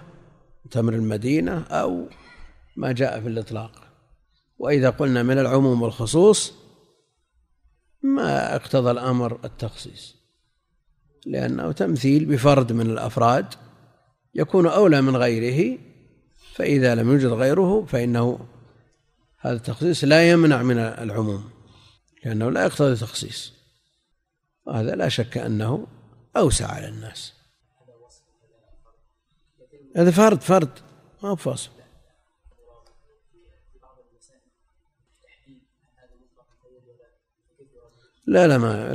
[0.70, 2.08] تمر المدينة أو
[2.76, 3.72] ما جاء في الإطلاق.
[4.58, 6.61] وإذا قلنا من العموم والخصوص
[8.02, 10.16] ما اقتضى الأمر التخصيص
[11.26, 13.46] لأنه تمثيل بفرد من الأفراد
[14.34, 15.78] يكون أولى من غيره
[16.54, 18.46] فإذا لم يوجد غيره فإنه
[19.38, 21.50] هذا التخصيص لا يمنع من العموم
[22.24, 23.52] لأنه لا يقتضي التخصيص
[24.66, 25.86] وهذا لا شك أنه
[26.36, 27.32] أوسع على الناس.
[29.96, 30.78] هذا فرد فرد
[31.22, 31.70] ما هو فاصل.
[38.32, 38.92] لا لا ما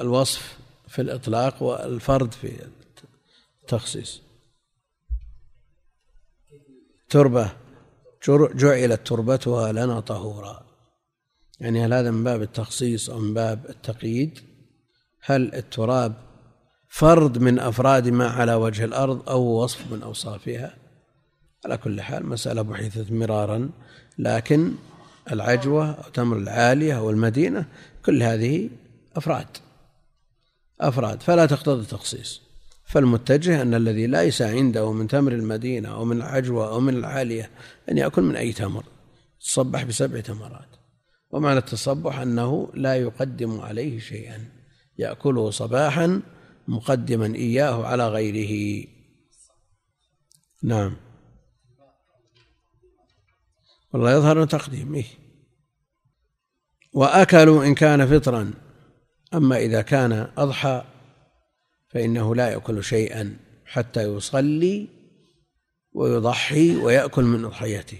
[0.00, 2.66] الوصف في الإطلاق والفرد في
[3.62, 4.22] التخصيص.
[7.08, 7.52] تربة
[8.28, 10.66] جعلت تربتها لنا طهورا.
[11.60, 14.38] يعني هل هذا من باب التخصيص أو من باب التقييد؟
[15.20, 16.14] هل التراب
[16.88, 20.76] فرد من أفراد ما على وجه الأرض أو وصف من أوصافها؟
[21.64, 23.70] على كل حال مسألة بحثت مرارا
[24.18, 24.72] لكن
[25.32, 27.66] العجوة أو تمر العالية أو المدينة
[28.06, 28.70] كل هذه
[29.16, 29.46] أفراد
[30.80, 31.22] أفراد.
[31.22, 32.42] فلا تقتضي التخصيص.
[32.84, 37.50] فالمتجه أن الذي ليس عنده من تمر المدينة أو من العجوة أو من العالية
[37.90, 38.84] أن يأكل من أي تمر
[39.40, 40.68] تصبح بسبع تمرات.
[41.30, 44.44] ومعنى التصبح أنه لا يقدم عليه شيئا
[44.98, 46.22] يأكله صباحا
[46.68, 48.86] مقدما إياه على غيره.
[50.62, 50.96] نعم.
[53.92, 55.19] والله يظهر تقديم إيه.
[56.92, 58.50] وأكلوا إن كان فطرا.
[59.34, 60.84] أما إذا كان أضحى
[61.88, 64.88] فإنه لا يأكل شيئا حتى يصلي
[65.92, 67.98] ويضحي ويأكل من أضحيته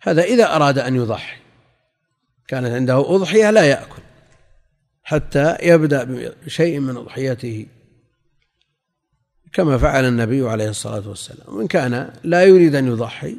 [0.00, 1.36] هذا إذا أراد أن يضحي.
[2.48, 4.02] كانت عنده أضحية لا يأكل
[5.02, 7.66] حتى يبدأ بشيء من أضحيته.
[9.52, 11.56] كما فعل النبي عليه الصلاة والسلام.
[11.56, 13.36] وإن كان لا يريد أن يضحي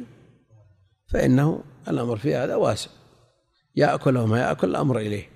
[1.06, 2.90] فإنه الأمر في هذا واسع.
[3.78, 5.30] يأكل وما يأكل الأمر إليه.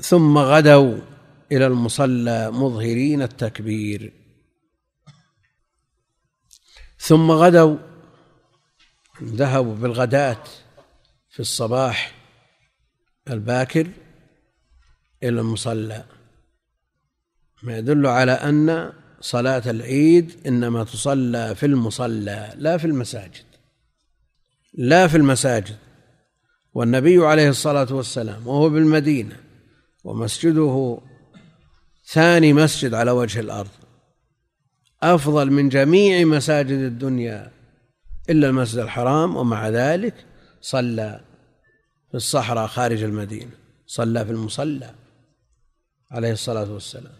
[0.00, 0.98] ثم غدوا
[1.52, 4.12] إلى المصلى مظهرين التكبير.
[6.98, 7.76] ثم غدوا
[9.22, 10.44] ذهبوا بالغداة
[11.30, 12.14] في الصباح
[13.30, 13.90] الباكر
[15.22, 16.04] إلى المصلى.
[17.62, 23.44] ما يدل على أن صلاة العيد إنما تصلى في المصلى لا في المساجد.
[24.74, 25.85] لا في المساجد.
[26.76, 29.36] والنبي عليه الصلاة والسلام وهو بالمدينة
[30.04, 30.98] ومسجده
[32.06, 33.70] ثاني مسجد على وجه الأرض
[35.02, 37.50] أفضل من جميع مساجد الدنيا
[38.30, 40.14] إلا المسجد الحرام ومع ذلك
[40.60, 41.20] صلى
[42.10, 43.52] في الصحراء خارج المدينة
[43.86, 44.94] صلى في المصلى
[46.10, 47.14] عليه الصلاة والسلام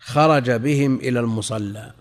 [0.00, 1.92] خرج بهم إلى المصلى.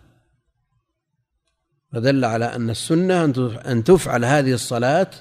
[1.93, 3.23] فدل على أن السنة
[3.65, 5.11] أن تفعل هذه الصلاة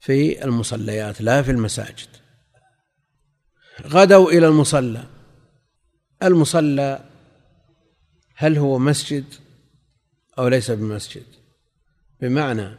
[0.00, 2.08] في المصليات لا في المساجد.
[3.86, 5.04] غدوا إلى المصلى.
[6.22, 7.04] المصلى
[8.34, 9.24] هل هو مسجد
[10.38, 11.26] أو ليس بمسجد؟
[12.20, 12.78] بمعنى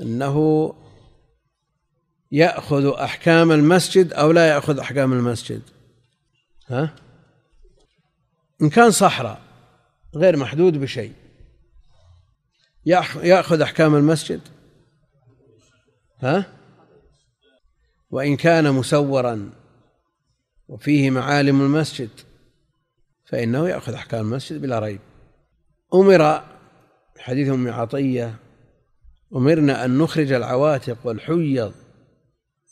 [0.00, 0.74] أنه
[2.32, 5.62] يأخذ أحكام المسجد أو لا يأخذ أحكام المسجد.
[6.68, 6.96] ها؟
[8.62, 9.42] إن كان صحراء
[10.14, 11.12] غير محدود بشيء.
[12.86, 14.40] يأخذ أحكام المسجد؟
[16.22, 16.46] ها؟
[18.10, 19.50] وإن كان مسورا
[20.68, 22.10] وفيه معالم المسجد
[23.24, 25.00] فإنه يأخذ أحكام المسجد بلا ريب.
[25.94, 26.42] أمر
[27.18, 28.34] حديث أم عطية
[29.36, 31.72] أمرنا أن نخرج العواتق والحيض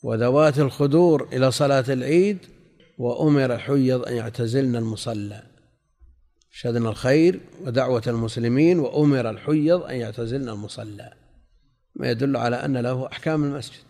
[0.03, 2.39] وذوات الخدور إلى صلاة العيد
[2.99, 5.43] وأمر الحيض أن يعتزلن المصلى.
[6.51, 11.13] شهدنا الخير ودعوة المسلمين وأمر الحيض أن يعتزلن المصلى.
[11.99, 13.83] ما يدل على أن له أحكام المسجد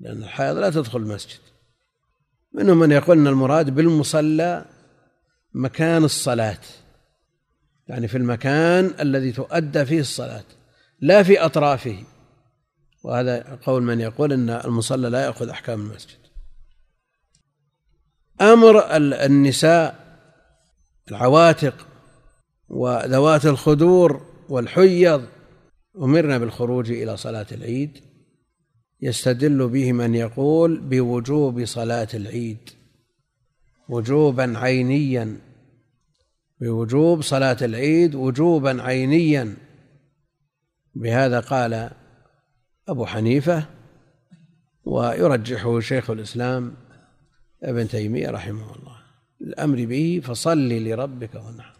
[0.00, 1.38] لأن الحائض لا تدخل المسجد.
[2.52, 4.64] منهم من يقول أن المراد بالمصلى
[5.54, 6.60] مكان الصلاة
[7.88, 10.44] يعني في المكان الذي تؤدى فيه الصلاة
[11.00, 12.04] لا في أطرافه.
[13.02, 16.18] وهذا قول من يقول أن المصلى لا يأخذ أحكام المسجد.
[18.40, 20.04] أمر النساء
[21.10, 21.86] العواتق
[22.68, 25.26] وذوات الخدور والحيض
[25.96, 27.98] أمرنا بالخروج إلى صلاة العيد
[29.00, 32.70] يستدل به من يقول بوجوب صلاة العيد
[33.88, 35.40] وجوبا عينيا
[36.60, 39.56] بوجوب صلاة العيد وجوبا عينيا.
[40.94, 41.90] بهذا قال
[42.88, 43.66] أبو حنيفة
[44.84, 46.74] ويرجحه شيخ الإسلام
[47.62, 48.96] ابن تيمية رحمه الله.
[49.40, 51.76] الأمر به فصل لربك وانحر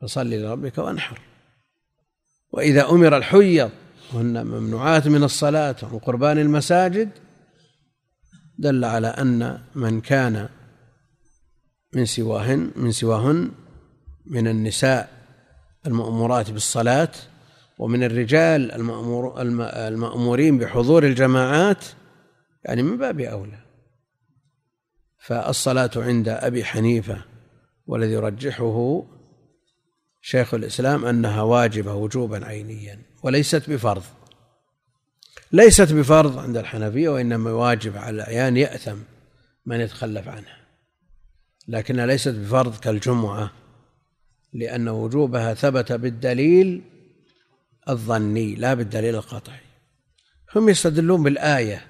[0.00, 1.31] فصل لربك وانحر.
[2.52, 3.70] وإذا أمر الحيض
[4.14, 7.10] وهن ممنوعات من الصلاة ومن قربان المساجد
[8.58, 10.48] دل على أن من كان
[11.94, 13.50] من سواهن من سواهن
[14.26, 15.08] من النساء
[15.86, 17.12] المأمورات بالصلاة
[17.78, 21.84] ومن الرجال المأمور المأمورين بحضور الجماعات
[22.64, 23.58] يعني من باب أولى.
[25.18, 27.24] فالصلاة عند أبي حنيفة
[27.86, 29.04] والذي يرجحه
[30.22, 34.02] شيخ الإسلام أنها واجبة وجوبا عينيا وليست بفرض.
[35.52, 38.96] ليست بفرض عند الحنفية وإنما واجب على الأعيان يأثم
[39.66, 40.56] من يتخلف عنها.
[41.68, 43.52] لكنها ليست بفرض كالجمعة
[44.52, 46.82] لأن وجوبها ثبت بالدليل
[47.88, 49.60] الظني لا بالدليل القطعي.
[50.56, 51.86] هم يستدلون بالآية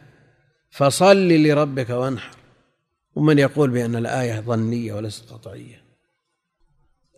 [0.70, 2.36] فصل لربك وانحر.
[3.14, 5.81] ومن يقول بأن الآية ظنية وليست قطعية.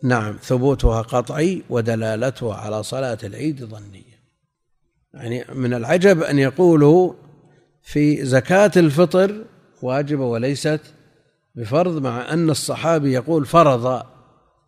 [0.05, 4.15] نعم ثبوتها قطعي ودلالتها على صلاة العيد ظنية.
[5.13, 7.13] يعني من العجب أن يقولوا
[7.83, 9.45] في زكاة الفطر
[9.81, 10.81] واجبة وليست
[11.55, 14.03] بفرض مع أن الصحابي يقول فرض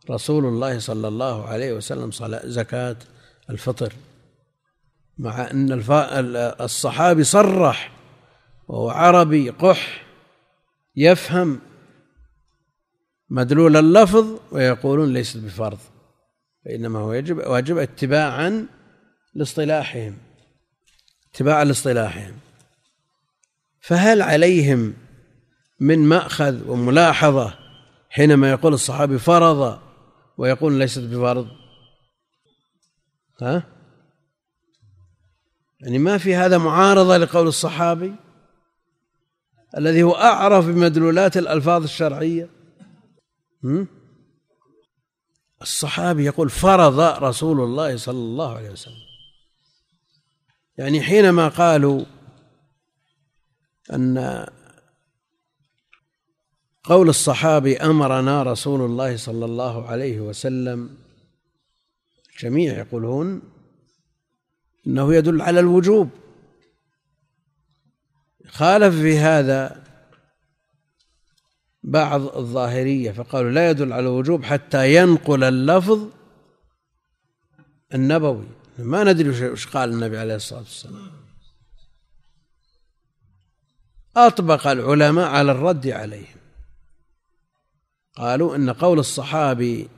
[0.09, 2.95] رسول الله صلى الله عليه وسلم صلاة زكاة
[3.49, 3.93] الفطر.
[5.17, 5.83] مع أن
[6.61, 7.91] الصحابي صرح
[8.67, 10.05] وهو عربي قح
[10.95, 11.59] يفهم
[13.29, 15.77] مدلول اللفظ ويقولون ليست بفرض
[16.65, 18.67] فإنما هو يجب واجب اتباعا
[19.33, 20.17] لاصطلاحهم
[21.33, 22.33] اتباعا لاصطلاحهم.
[23.81, 24.93] فهل عليهم
[25.79, 27.57] من مأخذ وملاحظة
[28.09, 29.79] حينما يقول الصحابي فرض
[30.37, 31.47] ويقول ليست بفرض؟
[33.41, 33.63] ها؟
[35.81, 38.15] يعني ما في هذا معارضة لقول الصحابي
[39.77, 42.56] الذي هو أعرف بمدلولات الألفاظ الشرعية؟
[45.61, 49.07] الصحابي يقول فرض رسول الله صلى الله عليه وسلم.
[50.77, 52.05] يعني حينما قالوا
[53.93, 54.45] أن
[56.83, 60.97] قول الصحابي أمرنا رسول الله صلى الله عليه وسلم
[62.33, 63.41] الجميع يقولون
[64.87, 66.09] إنه يدل على الوجوب.
[68.47, 69.86] خالف في هذا
[71.87, 75.99] بعض الظاهرية فقالوا لا يدل على الوجوب حتى ينقل اللفظ
[77.93, 78.47] النبوي.
[78.79, 81.11] ما ندري وش قال النبي عليه الصلاة والسلام.
[84.17, 86.37] أطبق العلماء على الرد عليهم.
[88.15, 89.89] قالوا إن قول الصحابي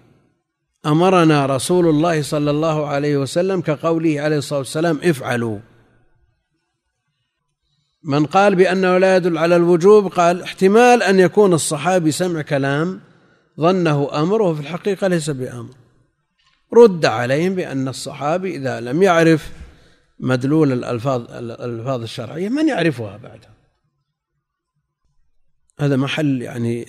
[0.85, 5.59] أمرنا رسول الله صلى الله عليه وسلم كقوله عليه الصلاة والسلام افعلوا.
[8.03, 13.01] من قال بأنه لا يدل على الوجوب قال احتمال أن يكون الصحابي سمع كلام
[13.59, 15.73] ظنه أمر وفي الحقيقة ليس بأمر.
[16.73, 19.51] رد عليهم بأن الصحابي إذا لم يعرف
[20.19, 23.53] مدلول الألفاظ الألفاظ الشرعية من يعرفها بعدها؟
[25.79, 26.85] هذا محل يعني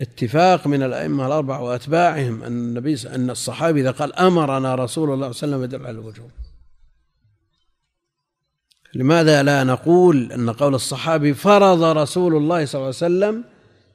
[0.00, 5.46] اتفاق من الأئمة الأربعة وأتباعهم أن النبي أن الصحابي إذا قال أمرنا رسول الله صلى
[5.46, 6.30] الله عليه وسلم يدل على الوجوب.
[8.94, 13.44] لماذا لا نقول أن قول الصحابي فرض رسول الله صلى الله عليه وسلم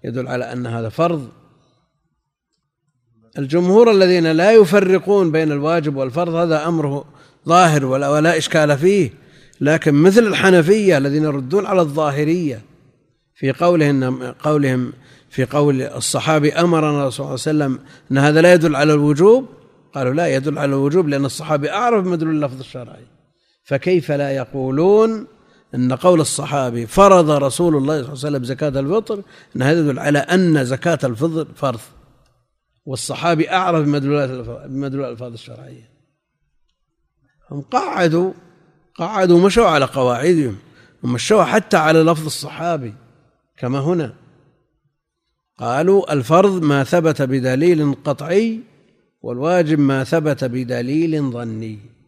[0.04, 1.30] يدل على أن هذا فرض؟
[3.38, 7.06] الجمهور الذين لا يفرقون بين الواجب والفرض هذا أمره
[7.48, 9.14] ظاهر ولا, ولا إشكال فيه.
[9.62, 12.62] لكن مثل الحنفية الذين يردون على الظاهرية
[13.36, 14.94] في قولهم قولهم
[15.30, 17.80] في قول الصحابي أمرنا صلى الله عليه وسلم
[18.12, 19.46] أن هذا لا يدل على الوجوب
[19.94, 23.19] قالوا لا يدل على الوجوب لأن الصحابي أعرف مدلول اللفظ الشرعي.
[23.70, 25.28] فكيف لا يقولون
[25.76, 29.24] أن قول الصحابي فرض رسول الله صلى الله عليه وسلم زكاة الفطر
[29.56, 31.80] أن هذا يدل على أن زكاة الفطر فرض.
[32.86, 34.30] والصحابي أعرف بمدلولات
[34.70, 35.90] بمدلول الألفاظ الشرعية.
[37.52, 38.34] هم قعدوا
[38.96, 40.56] قعدوا مشوا على قواعدهم
[41.04, 42.94] ومشوا حتى على لفظ الصحابي
[43.58, 44.14] كما هنا.
[45.58, 48.60] قالوا الفرض ما ثبت بدليل قطعي
[49.22, 51.99] والواجب ما ثبت بدليل ظني.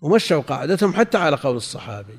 [0.00, 2.18] ومشوا قاعدتهم حتى على قول الصحابي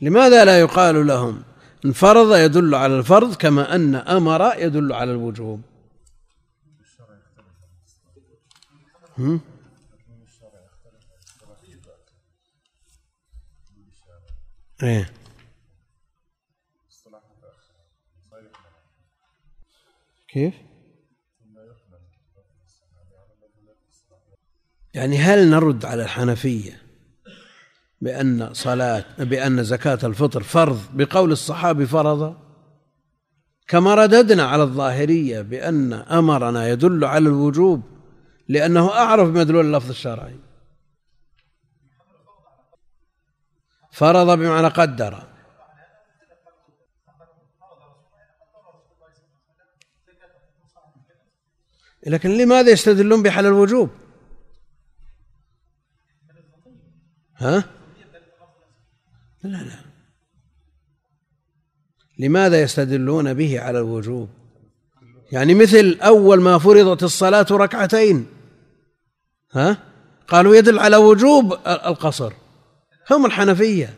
[0.00, 1.42] لماذا لا يقال لهم
[1.84, 5.62] إن فرض يدل على الفرض كما أن أمر يدل على الوجوب؟
[14.82, 15.12] إيه
[20.28, 20.54] كيف؟
[24.94, 26.82] يعني هل نرد على الحنفية
[28.00, 32.36] بأن صلاة بأن زكاة الفطر فرض بقول الصحابي فرض
[33.68, 37.82] كما رددنا على الظاهرية بأن أمرنا يدل على الوجوب
[38.48, 40.36] لأنه أعرف مدلول اللفظ الشرعي.
[43.92, 45.22] فرض بمعنى قدر.
[52.06, 53.90] لكن لماذا يستدلون بحل الوجوب؟
[57.36, 57.64] ها؟
[59.42, 59.84] لا لا.
[62.18, 64.28] لماذا يستدلون به على الوجوب؟
[65.32, 68.26] يعني مثل أول ما فرضت الصلاة ركعتين
[69.52, 69.78] ها؟
[70.28, 72.32] قالوا يدل على وجوب القصر.
[73.10, 73.94] هم الحنفية.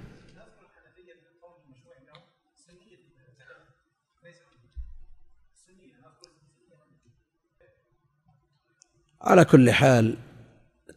[9.20, 10.16] على كل حال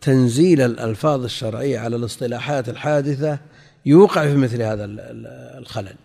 [0.02, 3.40] تنزيل الألفاظ الشرعية على الاصطلاحات الحادثة
[3.86, 4.86] يوقع في مثل هذا
[5.60, 5.96] الخلل.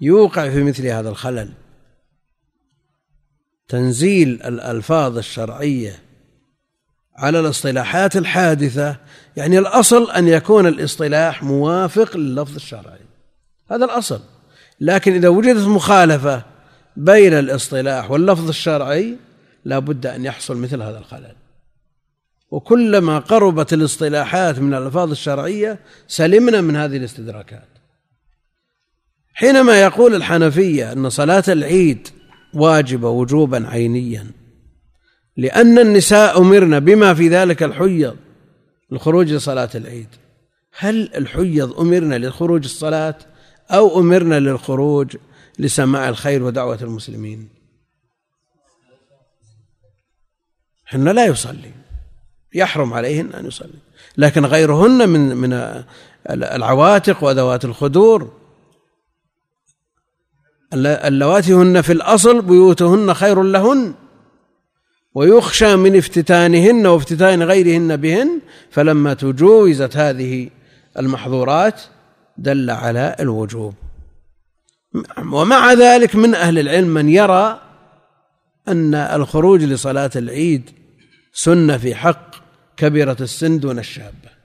[0.00, 1.52] يوقع في مثل هذا الخلل.
[3.68, 6.02] تنزيل الألفاظ الشرعية
[7.16, 8.96] على الاصطلاحات الحادثة
[9.36, 13.00] يعني الأصل أن يكون الاصطلاح موافق لللفظ الشرعي.
[13.70, 14.20] هذا الأصل.
[14.80, 16.42] لكن إذا وجدت مخالفة
[16.96, 19.16] بين الاصطلاح واللفظ الشرعي
[19.64, 21.35] لا بد أن يحصل مثل هذا الخلل.
[22.50, 25.78] وكلما قربت الاصطلاحات من الألفاظ الشرعية
[26.08, 27.68] سلمنا من هذه الاستدراكات.
[29.34, 32.08] حينما يقول الحنفية أن صلاة العيد
[32.54, 34.26] واجبة وجوبا عينيا
[35.36, 38.16] لأن النساء أمرن بما في ذلك الحيض
[38.90, 40.08] للخروج لصلاة العيد
[40.78, 43.18] هل الحيض أمرن لخروج الصلاة
[43.70, 45.16] أو أمرن للخروج
[45.58, 47.48] لسماع الخير ودعوة المسلمين؟
[50.84, 51.85] حنا لا يصلي.
[52.56, 53.78] يحرم عليهن أن يصلي.
[54.18, 55.82] لكن غيرهن من من
[56.30, 58.32] العواتق وذوات الخدور.
[60.74, 63.94] اللواتي هن في الأصل بيوتهن خير لهن.
[65.14, 68.40] ويخشى من افتتانهن وافتتان غيرهن بهن.
[68.70, 70.50] فلما تجوزت هذه
[70.98, 71.82] المحظورات
[72.38, 73.74] دل على الوجوب.
[75.32, 77.60] ومع ذلك من أهل العلم من يرى
[78.68, 80.70] أن الخروج لصلاة العيد
[81.32, 82.45] سنة في حق.
[82.76, 84.36] كبيرة السن دون الشابة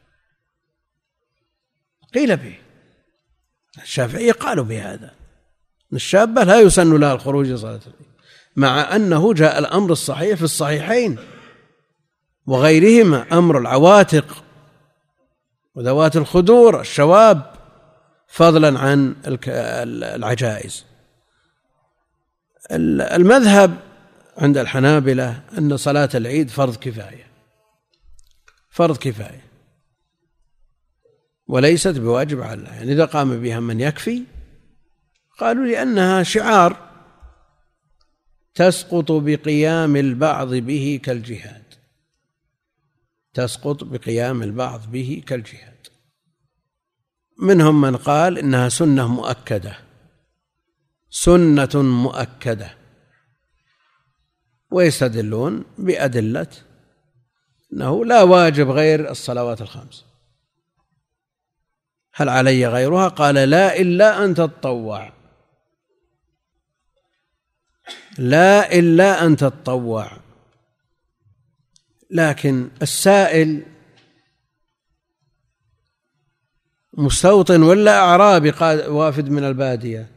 [2.13, 2.57] قيل به.
[3.81, 5.11] الشافعية قالوا بهذا.
[5.93, 7.79] الشابة لا يسن لها الخروج لصلاة
[8.55, 11.19] مع أنه جاء الأمر الصحيح في الصحيحين
[12.45, 14.43] وغيرهما أمر العواتق
[15.75, 17.51] وذوات الخدور الشواب
[18.27, 19.15] فضلا عن
[20.03, 20.85] العجائز.
[22.71, 23.77] المذهب
[24.37, 27.30] عند الحنابلة أن صلاة العيد فرض كفاية.
[28.71, 29.51] فرض كفاية.
[31.47, 34.23] وليست بواجب على الله يعني إذا قام بها من يكفي
[35.39, 36.91] قالوا لأنها شعار
[38.55, 41.63] تسقط بقيام البعض به كالجهاد.
[43.33, 45.87] تسقط بقيام البعض به كالجهاد.
[47.39, 49.77] منهم من قال إنها سنة مؤكدة.
[51.09, 52.77] سنة مؤكدة.
[54.71, 56.47] ويستدلون بأدلة
[57.73, 60.05] إنه لا واجب غير الصلوات الخمس.
[62.13, 65.13] هل علي غيرها؟ قال لا إلا أن تتطوع.
[68.17, 70.11] لا إلا أن تتطوع.
[72.09, 73.63] لكن السائل
[76.93, 78.53] مستوطن ولا أعرابي
[78.87, 80.11] وافد من البادية؟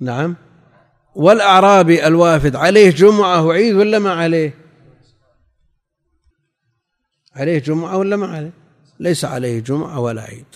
[0.00, 0.36] نعم.
[1.14, 4.65] والأعرابي الوافد عليه جمعة وعيد ولا ما عليه؟
[7.36, 8.52] عليه جمعة ولا ما عليه؟
[9.00, 10.46] ليس عليه جمعة ولا عيد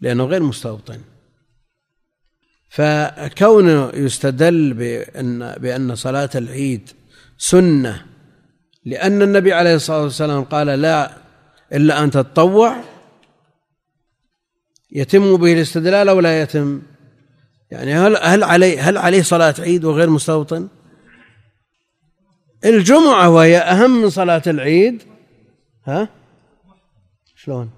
[0.00, 1.00] لأنه غير مستوطن.
[2.68, 6.90] فكونه يستدل بأن بأن صلاة العيد
[7.38, 8.06] سنة
[8.84, 11.10] لأن النبي عليه الصلاة والسلام قال لا
[11.72, 12.76] إلا أن تتطوع
[14.92, 16.82] يتم به الاستدلال أو لا يتم؟
[17.70, 20.68] يعني هل هل عليه هل عليه صلاة عيد وغير مستوطن؟
[22.64, 25.02] الجمعة وهي أهم من صلاة العيد
[25.86, 26.08] ها؟
[27.36, 27.70] شلون؟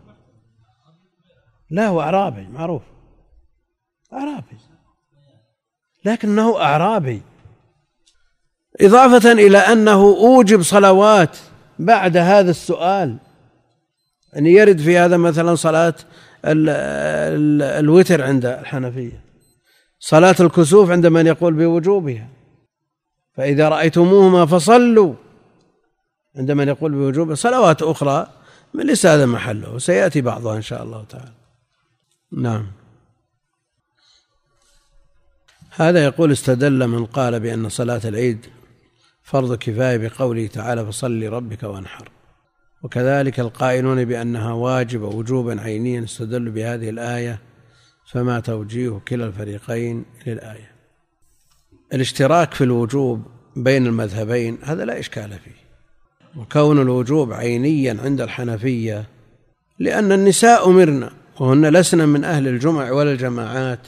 [1.70, 2.82] لا هو أعرابي معروف.
[4.12, 4.56] أعرابي.
[6.04, 7.22] لكنه أعرابي.
[8.80, 11.38] إضافة إلى أنه أوجب صلوات
[11.78, 13.18] بعد هذا السؤال.
[14.36, 15.94] أن يرد في هذا مثلا صلاة
[16.44, 19.24] ال ال الوتر عند الحنفية.
[19.98, 22.28] صلاة الكسوف عند من يقول بوجوبها.
[23.36, 25.14] فإذا رأيتموهما فصلوا.
[26.36, 28.26] عند من يقول بوجوبها صلوات أخرى
[28.74, 29.78] ليس هذا محله.
[29.78, 31.32] سيأتي بعضها إن شاء الله تعالى.
[32.32, 32.66] نعم.
[35.70, 38.46] هذا يقول استدل من قال بأن صلاة العيد
[39.22, 42.08] فرض كفاية بقوله تعالى فصل لربك وانحر.
[42.82, 47.38] وكذلك القائلون بأنها واجبة وجوبا عينيا استدلوا بهذه الآية
[48.06, 50.72] فما توجيه كلا الفريقين للآية.
[51.94, 53.26] الاشتراك في الوجوب
[53.56, 55.63] بين المذهبين هذا لا إشكال فيه.
[56.36, 59.04] وكون الوجوب عينيا عند الحنفية
[59.78, 61.10] لأن النساء أمرن
[61.40, 63.80] وهن لسن من أهل الجمع ولا الجماعات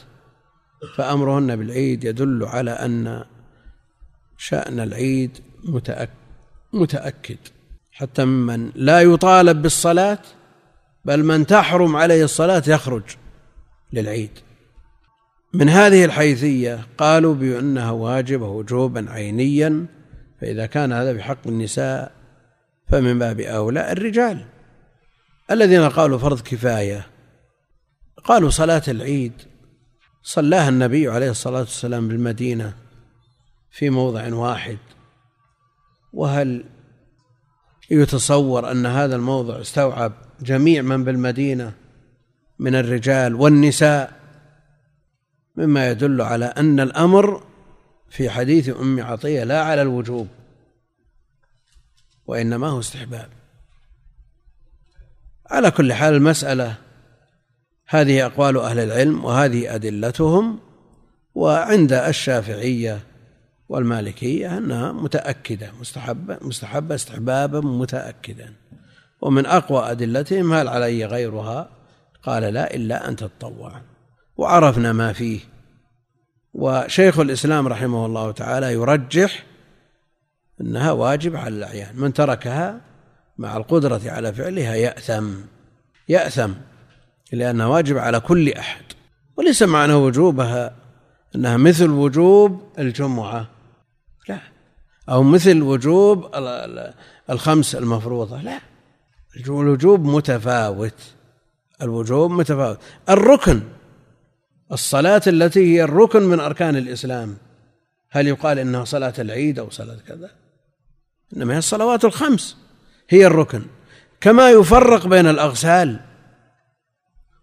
[0.96, 3.24] فأمرهن بالعيد يدل على أن
[4.38, 5.38] شأن العيد
[6.72, 7.38] متأكد.
[7.92, 10.18] حتى ممن لا يطالب بالصلاة
[11.04, 13.02] بل من تحرم عليه الصلاة يخرج
[13.92, 14.30] للعيد.
[15.54, 19.86] من هذه الحيثية قالوا بأنها واجبة وجوبا عينيا
[20.40, 22.12] فإذا كان هذا بحق النساء
[22.88, 24.44] فمن باب أولى الرجال.
[25.50, 27.06] الذين قالوا فرض كفاية
[28.24, 29.32] قالوا صلاة العيد.
[30.22, 32.74] صلاها النبي عليه الصلاة والسلام بالمدينة
[33.70, 34.78] في موضع واحد.
[36.12, 36.64] وهل
[37.90, 41.72] يتصور أن هذا الموضع استوعب جميع من بالمدينة
[42.58, 44.12] من الرجال والنساء؟
[45.56, 47.42] مما يدل على أن الأمر
[48.10, 50.28] في حديث أم عطية لا على الوجوب.
[52.26, 53.28] وإنما هو استحباب.
[55.50, 56.74] على كل حال المسألة
[57.88, 60.58] هذه أقوال أهل العلم وهذه أدلتهم
[61.34, 63.00] وعند الشافعية
[63.68, 68.54] والمالكية أنها متأكدة مستحبة مستحبة استحبابا متأكدا.
[69.20, 71.68] ومن أقوى أدلتهم هل علي غيرها؟
[72.22, 73.80] قال لا إلا أن تتطوع.
[74.36, 75.40] وعرفنا ما فيه.
[76.54, 79.44] وشيخ الإسلام رحمه الله تعالى يرجح
[80.60, 81.96] أنها واجب على الأعيان.
[81.96, 82.80] من تركها
[83.38, 85.30] مع القدرة على فعلها يأثم.
[86.08, 86.52] يأثم
[87.32, 88.84] لأنها واجب على كل أحد.
[89.36, 90.74] وليس معنى وجوبها
[91.34, 93.48] أنها مثل وجوب الجمعة.
[94.28, 94.38] لا.
[95.08, 96.30] أو مثل وجوب
[97.30, 98.42] الخمس المفروضة.
[98.42, 98.60] لا.
[99.46, 101.14] الوجوب متفاوت.
[101.82, 102.78] الوجوب متفاوت.
[103.08, 103.62] الركن
[104.72, 107.36] الصلاة التي هي الركن من أركان الإسلام.
[108.10, 110.30] هل يقال إنها صلاة العيد أو صلاة كذا؟
[111.36, 112.56] إنما هي الصلوات الخمس
[113.08, 113.62] هي الركن.
[114.20, 116.00] كما يفرق بين الأغسال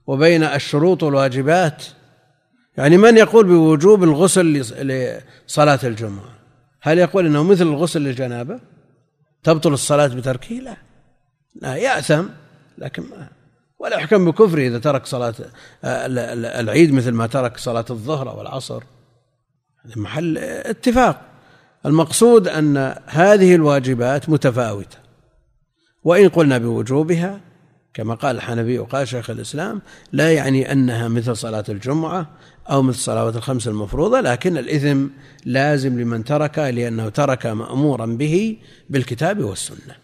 [0.07, 1.83] وبين الشروط والواجبات.
[2.77, 6.33] يعني من يقول بوجوب الغسل لصلاة الجمعة؟
[6.81, 8.59] هل يقول إنه مثل الغسل للجنابة؟
[9.43, 10.77] تبطل الصلاة بتركه؟ لا.
[11.55, 12.25] لا يأثم
[12.77, 13.27] لكن ما
[13.79, 15.33] ولا يحكم بكفره إذا ترك صلاة
[16.59, 18.83] العيد مثل ما ترك صلاة الظهر والعصر
[19.85, 21.21] هذا محل اتفاق.
[21.85, 24.97] المقصود أن هذه الواجبات متفاوتة.
[26.03, 27.39] وإن قلنا بوجوبها
[27.93, 29.81] كما قال الحنفي وقال شيخ الإسلام
[30.11, 32.29] لا يعني أنها مثل صلاة الجمعة
[32.71, 35.07] أو مثل الصلوات الخمس المفروضة لكن الإثم
[35.45, 38.57] لازم لمن ترك لأنه ترك مأمورا به
[38.89, 39.95] بالكتاب والسنة.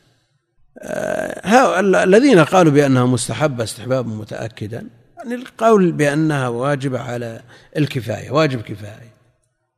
[0.82, 7.42] آه، الذين قالوا بأنها مستحبة استحبابا متأكدا يعني القول بأنها واجبة على
[7.78, 9.14] الكفاية واجب كفاية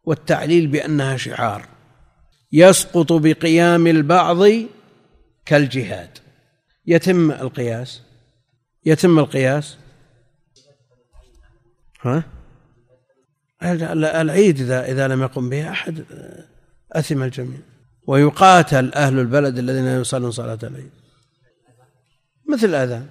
[0.03, 1.65] والتعليل بأنها شعار.
[2.53, 4.37] يسقط بقيام البعض
[5.45, 6.17] كالجهاد.
[6.85, 8.01] يتم القياس؟
[8.85, 9.77] يتم القياس؟
[12.01, 12.23] ها؟
[14.21, 16.05] العيد إذا إذا لم يقم به أحد
[16.91, 17.59] أثم الجميع.
[18.07, 20.91] ويقاتل أهل البلد الذين يصلون صلاة العيد.
[22.49, 23.07] مثل الأذان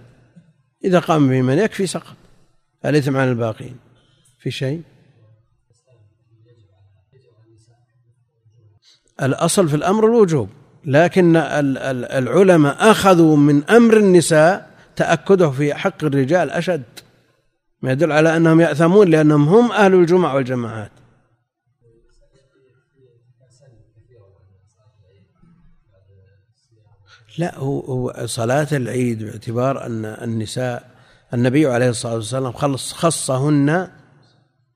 [0.84, 2.16] إذا قام به من يكفي سقط.
[2.84, 3.76] الإثم عن الباقين؟
[4.38, 4.82] في شيء؟
[9.22, 10.48] الأصل في الأمر الوجوب
[10.84, 16.82] لكن العلماء أخذوا من أمر النساء تأكده في حق الرجال أشد
[17.82, 20.90] ما يدل على أنهم يأثمون لأنهم هم أهل الجمع والجماعات.
[27.38, 30.90] لا هو صلاة العيد باعتبار أن النساء
[31.34, 33.88] النبي عليه الصلاة والسلام خلص خصهن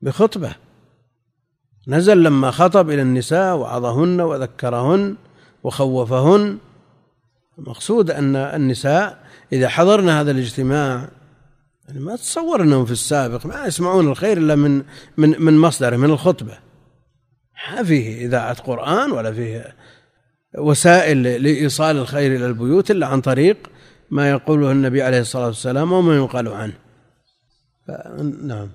[0.01, 0.55] بخطبة.
[1.87, 5.15] نزل لما خطب إلى النساء وعظهن وذكرهن
[5.63, 6.57] وخوفهن.
[7.59, 9.23] المقصود أن النساء
[9.53, 11.09] إذا حضرنا هذا الاجتماع
[11.87, 14.83] يعني ما تصور أنهم في السابق ما يسمعون الخير إلا من
[15.17, 16.57] من من مصدره من الخطبة.
[17.71, 19.75] ما فيه إذاعة قرآن ولا فيه
[20.57, 23.57] وسائل لإيصال الخير إلى البيوت إلا عن طريق
[24.11, 26.73] ما يقوله النبي عليه الصلاة والسلام وما يقال عنه.
[28.43, 28.69] نعم.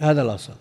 [0.00, 0.54] هذا الأصل.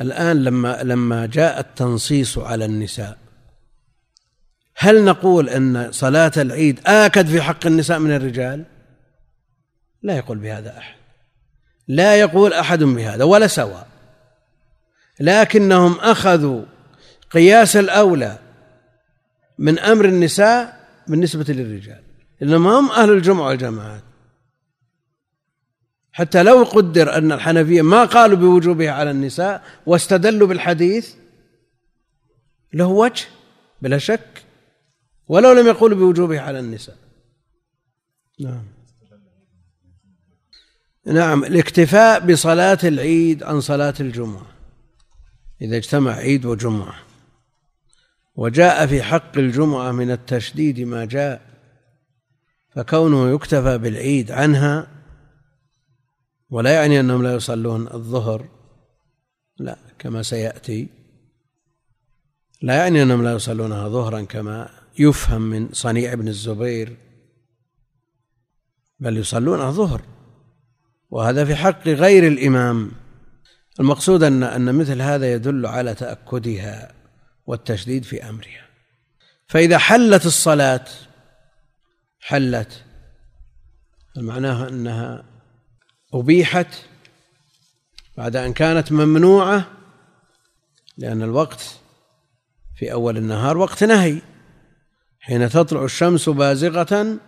[0.00, 3.18] الآن لما لما جاء التنصيص على النساء
[4.76, 8.64] هل نقول أن صلاة العيد آكد في حق النساء من الرجال؟
[10.02, 10.96] لا يقول بهذا أحد.
[11.88, 13.88] لا يقول أحد بهذا ولا سواء.
[15.20, 16.64] لكنهم أخذوا
[17.32, 18.38] قياس الأولى
[19.58, 22.02] من أمر النساء بالنسبة للرجال
[22.42, 24.02] إنما هم أهل الجمعة والجماعات.
[26.12, 31.14] حتى لو قدر أن الحنفية ما قالوا بوجوبها على النساء واستدلوا بالحديث
[32.74, 33.24] له وجه
[33.82, 34.44] بلا شك
[35.28, 36.96] ولو لم يقولوا بوجوبها على النساء.
[38.40, 38.64] نعم.
[41.06, 44.46] نعم الاكتفاء بصلاة العيد عن صلاة الجمعة.
[45.62, 47.11] إذا اجتمع عيد وجمعة.
[48.34, 51.42] وجاء في حق الجمعة من التشديد ما جاء
[52.70, 54.88] فكونه يكتفى بالعيد عنها
[56.50, 58.48] ولا يعني أنهم لا يصلون الظهر
[59.58, 60.88] لا كما سيأتي
[62.62, 66.96] لا يعني أنهم لا يصلونها ظهرا كما يفهم من صنيع ابن الزبير
[69.00, 70.02] بل يصلونها ظهر
[71.10, 72.90] وهذا في حق غير الإمام.
[73.80, 76.94] المقصود أن أن مثل هذا يدل على تأكدها.
[77.46, 78.66] والتشديد في أمرها.
[79.48, 80.84] فإذا حلت الصلاة
[82.20, 82.84] حلت.
[84.16, 85.24] معناها أنها
[86.14, 86.74] أبيحت
[88.16, 89.66] بعد أن كانت ممنوعة
[90.98, 91.80] لأن الوقت
[92.76, 94.18] في أول النهار وقت نهي.
[95.20, 97.18] حين تطلع الشمس بازغة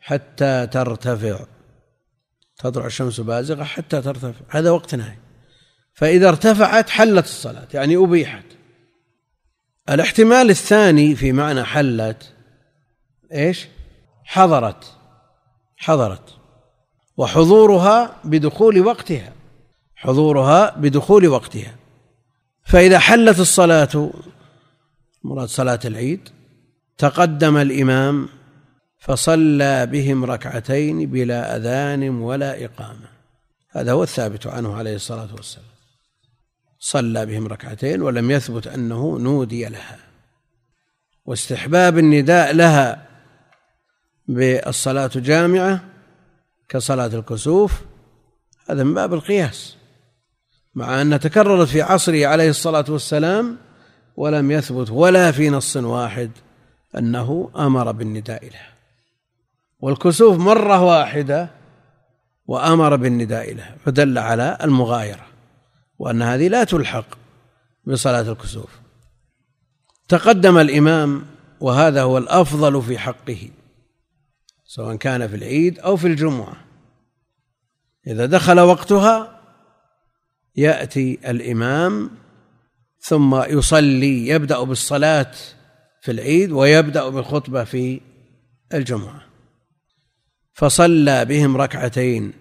[0.00, 1.46] حتى ترتفع.
[2.56, 4.44] تطلع الشمس بازغة حتى ترتفع.
[4.48, 5.16] هذا وقت نهي.
[5.94, 8.44] فإذا ارتفعت حلت الصلاة يعني أبيحت.
[9.88, 12.32] الاحتمال الثاني في معنى حلت
[13.32, 13.66] إيش؟
[14.24, 14.96] حضرت
[15.76, 16.36] حضرت
[17.16, 19.32] وحضورها بدخول وقتها
[20.00, 21.74] حضورها بدخول وقتها.
[22.64, 24.10] فإذا حلت الصلاة
[25.24, 26.28] مراد صلاة العيد
[26.98, 28.28] تقدم الإمام
[28.98, 33.08] فصلى بهم ركعتين بلا أذان ولا إقامة.
[33.70, 35.66] هذا هو الثابت عنه عليه الصلاة والسلام.
[36.80, 39.98] صلى بهم ركعتين ولم يثبت أنه نودي لها.
[41.24, 43.06] واستحباب النداء لها
[44.28, 45.84] بالصلاة جامعة
[46.68, 47.80] كصلاة الكسوف
[48.68, 49.76] هذا من باب القياس.
[50.74, 53.58] مع أن تكررت في عصره عليه الصلاة والسلام
[54.16, 56.30] ولم يثبت ولا في نص واحد
[56.98, 58.72] أنه أمر بالنداء لها.
[59.80, 61.50] والكسوف مرة واحدة
[62.46, 65.29] وأمر بالنداء لها فدل على المغايرة.
[66.00, 67.06] وأن هذه لا تلحق
[67.86, 68.80] بصلاة الكسوف.
[70.08, 71.26] تقدم الإمام
[71.60, 73.48] وهذا هو الأفضل في حقه
[74.64, 76.56] سواء كان في العيد أو في الجمعة.
[78.06, 79.40] إذا دخل وقتها
[80.56, 82.10] يأتي الإمام
[83.00, 85.32] ثم يصلي يبدأ بالصلاة
[86.02, 88.00] في العيد ويبدأ بالخطبة في
[88.74, 89.22] الجمعة.
[90.52, 92.32] فصلى بهم ركعتين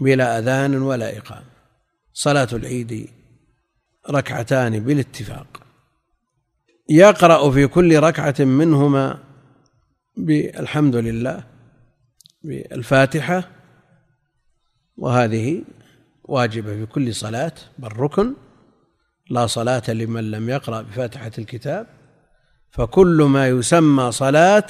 [0.00, 1.51] بلا أذان ولا إقامة.
[2.12, 3.08] صلاة العيد
[4.10, 5.62] ركعتان بالاتفاق.
[6.90, 9.18] يقرأ في كل ركعة منهما
[10.16, 11.44] بالحمد لله
[12.42, 13.48] بالفاتحة
[14.96, 15.62] وهذه
[16.24, 18.34] واجبة في كل صلاة بل ركن.
[19.30, 21.86] لا صلاة لمن لم يقرأ بفاتحة الكتاب.
[22.70, 24.66] فكل ما يسمى صلاة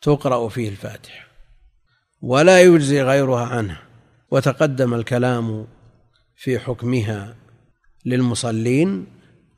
[0.00, 1.26] تقرأ فيه الفاتحة
[2.20, 3.82] ولا يجزي غيرها عنها
[4.30, 5.66] وتقدم الكلام
[6.42, 7.36] في حكمها
[8.04, 9.06] للمصلين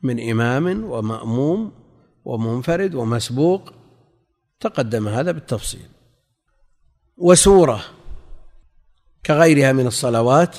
[0.02, 1.72] من إمام ومأموم
[2.24, 3.72] ومنفرد ومسبوق
[4.60, 5.88] تقدم هذا بالتفصيل.
[7.16, 7.84] وسورة
[9.26, 10.56] كغيرها من الصلوات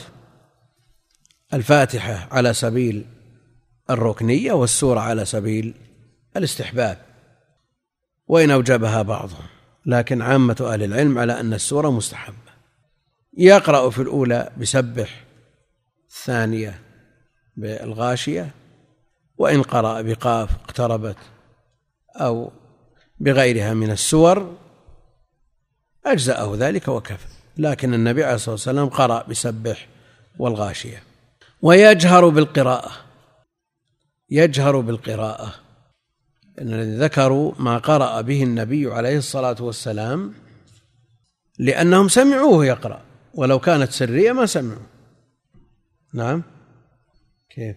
[1.53, 3.05] الفاتحة على سبيل
[3.89, 5.73] الركنية والسورة على سبيل
[6.37, 7.05] الاستحباب
[8.27, 9.45] وإن أوجبها بعضهم.
[9.85, 12.55] لكن عامة أهل العلم على أن السورة مستحبة.
[13.37, 15.24] يقرأ في الأولى بسبح
[16.15, 16.81] الثانية
[17.57, 18.51] بالغاشية
[19.37, 21.17] وإن قرأ بقاف اقتربت
[22.15, 22.51] أو
[23.19, 24.57] بغيرها من السور
[26.05, 27.27] أجزأه ذلك وكفى.
[27.57, 29.87] لكن النبي عليه الصلاة والسلام قرأ بسبح
[30.39, 31.03] والغاشية.
[31.61, 32.91] ويجهر بالقراءة
[34.29, 35.53] يجهر بالقراءة.
[36.61, 40.33] إن الذي ذكروا ما قرأ به النبي عليه الصلاة والسلام
[41.59, 43.01] لأنهم سمعوه يقرأ
[43.33, 44.94] ولو كانت سرية ما سمعوا
[46.15, 46.43] نعم.
[47.49, 47.75] كيف؟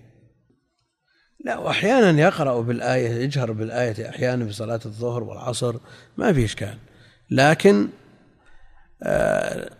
[1.45, 5.77] لا وأحيانا يقرأ بالآية يجهر بالآية أحيانا في صلاة الظهر والعصر
[6.17, 6.79] ما في إشكال.
[7.31, 7.89] لكن
[9.03, 9.71] آه،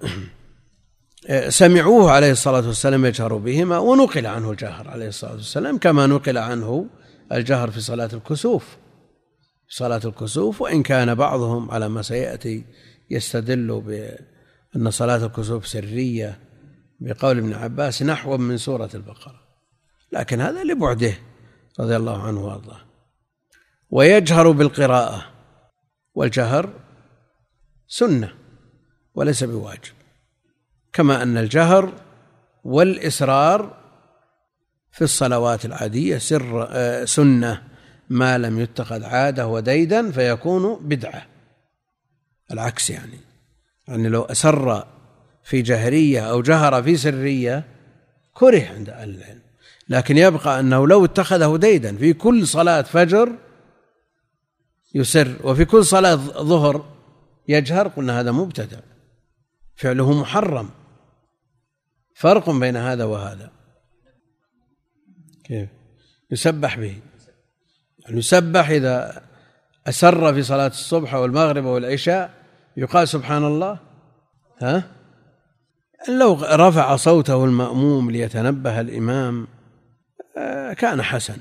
[1.49, 6.87] سمعوه عليه الصلاة والسلام يجهر بهما ونقل عنه الجهر عليه الصلاة والسلام كما نقل عنه
[7.33, 8.77] الجهر في صلاة الكسوف.
[9.69, 12.65] في صلاة الكسوف وإن كان بعضهم على ما سيأتي
[13.11, 16.48] يستدل بأن صلاة الكسوف سرية
[17.01, 19.41] بقول ابن عباس نحو من سورة البقرة.
[20.13, 21.15] لكن هذا لبعده
[21.81, 22.81] رضي الله عنه وأرضاه.
[23.91, 25.27] ويجهر بالقراءة.
[26.15, 26.73] والجهر
[27.89, 28.35] سنة
[29.15, 29.93] وليس بواجب.
[30.93, 31.93] كما أن الجهر
[32.65, 33.79] والإسرار
[34.91, 37.63] في الصلوات العادية سر آه، سنة
[38.11, 41.27] ما لم يتخذ عادة وديدا فيكون بدعة.
[42.51, 43.21] العكس يعني.
[43.89, 44.98] يعني لو أسر
[45.49, 47.65] في جهرية أو جهر في سرية
[48.33, 49.43] كره عند أهل العلم.
[49.89, 53.33] لكن يبقى أنه لو اتخذه ديدا في كل صلاة فجر
[54.95, 56.85] يسر وفي كل صلاة ظهر
[57.49, 58.79] يجهر قلنا هذا مبتدع.
[59.77, 60.71] فعله محرم.
[62.15, 63.51] فرق بين هذا وهذا.
[65.45, 65.69] كيف؟
[66.31, 67.01] يسبح به.
[67.99, 69.23] يعني يسبح إذا
[69.87, 72.31] أسر في صلاة الصبح والمغرب والعشاء
[72.77, 73.79] يقال سبحان الله.
[74.63, 74.98] ها؟
[76.09, 79.47] لو رفع صوته المأموم ليتنبه الإمام
[80.37, 81.39] آه، كان حسن.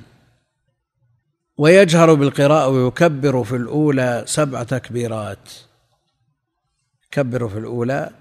[1.57, 5.49] ويجهر بالقراءة ويكبر في الأولى سبع تكبيرات.
[7.07, 8.11] يكبر في الأولى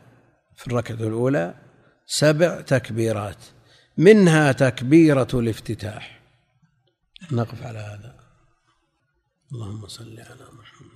[0.57, 1.55] في الركعة الأولى
[2.07, 3.45] سبع تكبيرات.
[3.99, 6.20] منها تكبيرة الافتتاح.
[7.32, 8.16] نقف على هذا.
[9.53, 10.95] اللهم صل على محمد.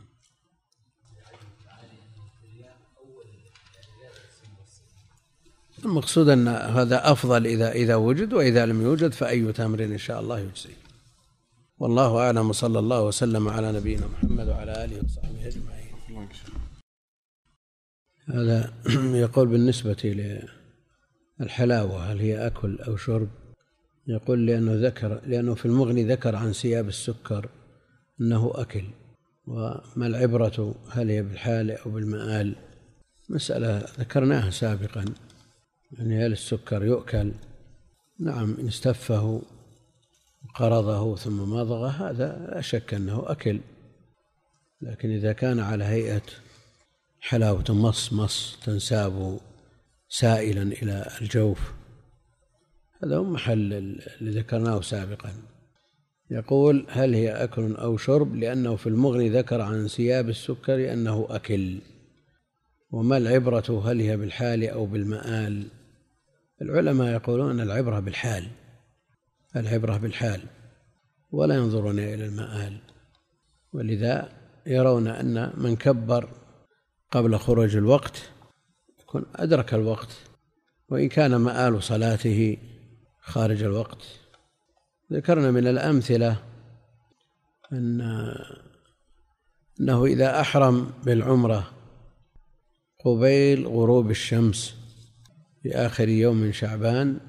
[5.84, 10.38] المقصود أن هذا أفضل إذا إذا وجد وإذا لم يوجد فأي تمر إن شاء الله
[10.38, 10.74] يجزي.
[11.78, 15.80] والله أعلم وصلى الله وسلم على نبينا محمد وعلى آله وصحبه أجمعين.
[18.34, 18.72] هذا
[19.24, 20.30] يقول بالنسبة
[21.40, 23.28] للحلاوة هل هي أكل أو شرب؟
[24.06, 27.48] يقول لأنه ذكر لأنه في المغني ذكر عن سياب السكر
[28.20, 28.84] أنه أكل.
[29.46, 32.54] وما العبرة هل هي بالحال أو بالمآل؟
[33.28, 35.04] مسألة ذكرناها سابقا.
[35.92, 37.32] يعني هل السكر يؤكل؟
[38.20, 39.42] نعم إن استفه
[40.54, 43.60] قرضه ثم مضغه هذا لا شك أنه أكل.
[44.82, 46.22] لكن إذا كان على هيئة
[47.20, 49.40] حلاوة مص مص تنساب
[50.08, 51.72] سائلا إلى الجوف
[53.04, 53.72] هذا هو محل
[54.20, 55.32] اللي ذكرناه سابقا.
[56.30, 61.78] يقول هل هي أكل أو شرب؟ لأنه في المغني ذكر عن سياب السكر أنه أكل.
[62.90, 65.79] وما العبرة هل هي بالحال أو بالمآل؟
[66.62, 68.48] العلماء يقولون العبرة بالحال
[69.56, 70.40] العبرة بالحال
[71.30, 72.80] ولا ينظرون إلى المآل.
[73.72, 74.32] ولذا
[74.66, 76.28] يرون أن من كبر
[77.10, 78.30] قبل خروج الوقت
[79.00, 80.16] يكون أدرك الوقت
[80.88, 82.56] وإن كان مآل صلاته
[83.20, 84.02] خارج الوقت.
[85.12, 86.36] ذكرنا من الأمثلة
[87.72, 88.00] أن
[89.80, 91.70] أنه إذا أحرم بالعمرة
[93.04, 94.79] قبيل غروب الشمس
[95.62, 97.20] في آخر يوم من شعبان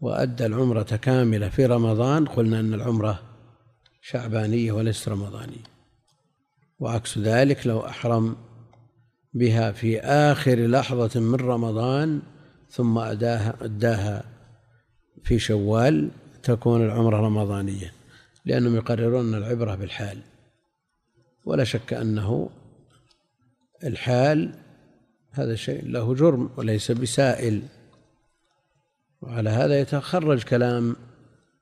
[0.00, 3.22] وأدى العمرة كاملة في رمضان قلنا أن العمرة
[4.02, 5.72] شعبانية وليست رمضانية.
[6.78, 8.36] وعكس ذلك لو أحرم
[9.34, 12.22] بها في آخر لحظة من رمضان
[12.70, 14.24] ثم أداها أداها
[15.24, 16.10] في شوال
[16.42, 17.92] تكون العمرة رمضانية
[18.44, 20.18] لأنهم يقررون العبرة بالحال.
[21.44, 22.50] ولا شك أنه
[23.84, 24.54] الحال
[25.32, 27.62] هذا شيء له جرم وليس بسائل.
[29.22, 30.96] وعلى هذا يتخرج كلام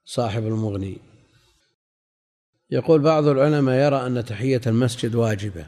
[0.05, 0.99] صاحب المغني.
[2.71, 5.67] يقول بعض العلماء يرى أن تحية المسجد واجبة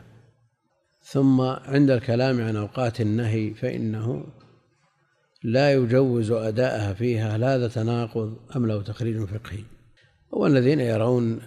[1.02, 4.24] ثم عند الكلام عن أوقات النهي فإنه
[5.42, 9.64] لا يجوز أداءها فيها لا هذا تناقض أم له تخريج فقهي؟
[10.30, 11.40] والذين يرون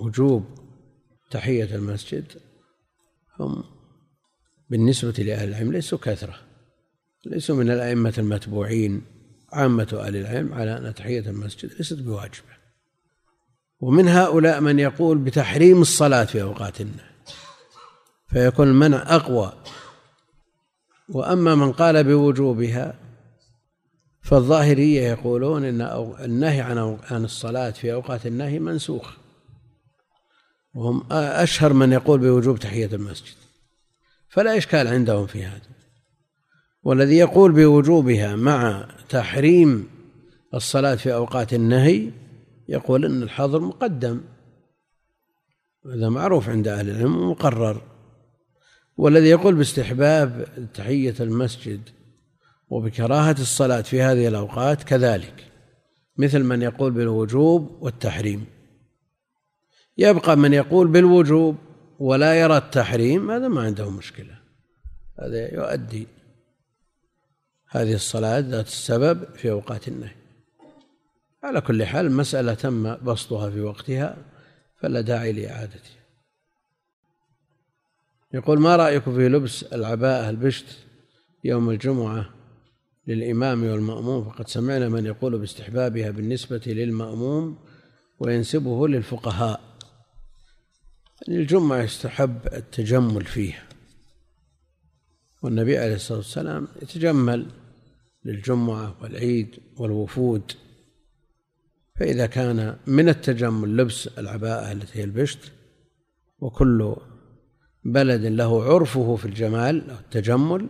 [0.00, 0.44] وجوب
[1.30, 2.24] تحية المسجد
[3.40, 3.64] هم
[4.72, 6.34] بالنسبة لأهل العلم ليسوا كثرة
[7.26, 9.02] ليسوا من الأئمة المتبوعين
[9.52, 12.52] عامة أهل العلم على أن تحية المسجد ليست بواجبة.
[13.80, 17.12] ومن هؤلاء من يقول بتحريم الصلاة في أوقات النهي
[18.26, 19.52] فيكون المنع أقوى.
[21.08, 22.98] وأما من قال بوجوبها
[24.22, 25.80] فالظاهرية يقولون إن
[26.24, 29.12] النهي عن عن الصلاة في أوقات النهي منسوخ.
[30.74, 33.42] وهم أشهر من يقول بوجوب تحية المسجد.
[34.32, 35.60] فلا إشكال عندهم في هذا.
[36.82, 39.88] والذي يقول بوجوبها مع تحريم
[40.54, 42.10] الصلاة في أوقات النهي
[42.68, 44.20] يقول أن الحظر مقدم.
[45.86, 47.82] هذا معروف عند أهل العلم ومقرر.
[48.96, 51.80] والذي يقول باستحباب تحية المسجد
[52.70, 55.46] وبكراهة الصلاة في هذه الأوقات كذلك
[56.16, 58.46] مثل من يقول بالوجوب والتحريم.
[59.98, 61.56] يبقى من يقول بالوجوب
[61.98, 64.38] ولا يرى التحريم هذا ما عنده مشكلة.
[65.20, 66.06] هذا يؤدي
[67.68, 70.14] هذه الصلاة ذات السبب في أوقات النهي.
[71.42, 74.16] على كل حال المسألة تم بسطها في وقتها
[74.80, 76.02] فلا داعي لإعادتها.
[78.34, 80.66] يقول ما رأيكم في لبس العباءة البشت
[81.44, 82.30] يوم الجمعة
[83.06, 87.58] للإمام والمأموم؟ فقد سمعنا من يقول باستحبابها بالنسبة للمأموم
[88.18, 89.60] وينسبه للفقهاء.
[91.28, 93.62] الجمعة يستحب التجمل فيها
[95.42, 97.46] والنبي عليه الصلاة والسلام يتجمل
[98.24, 100.52] للجمعة والعيد والوفود.
[101.96, 105.52] فإذا كان من التجمل لبس العباءة التي هي البشت
[106.38, 106.96] وكل
[107.84, 110.68] بلد له عرفه في الجمال أو التجمل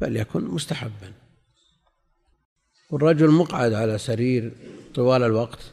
[0.00, 1.12] فليكن مستحبا.
[2.90, 4.52] والرجل مقعد على سرير
[4.94, 5.72] طوال الوقت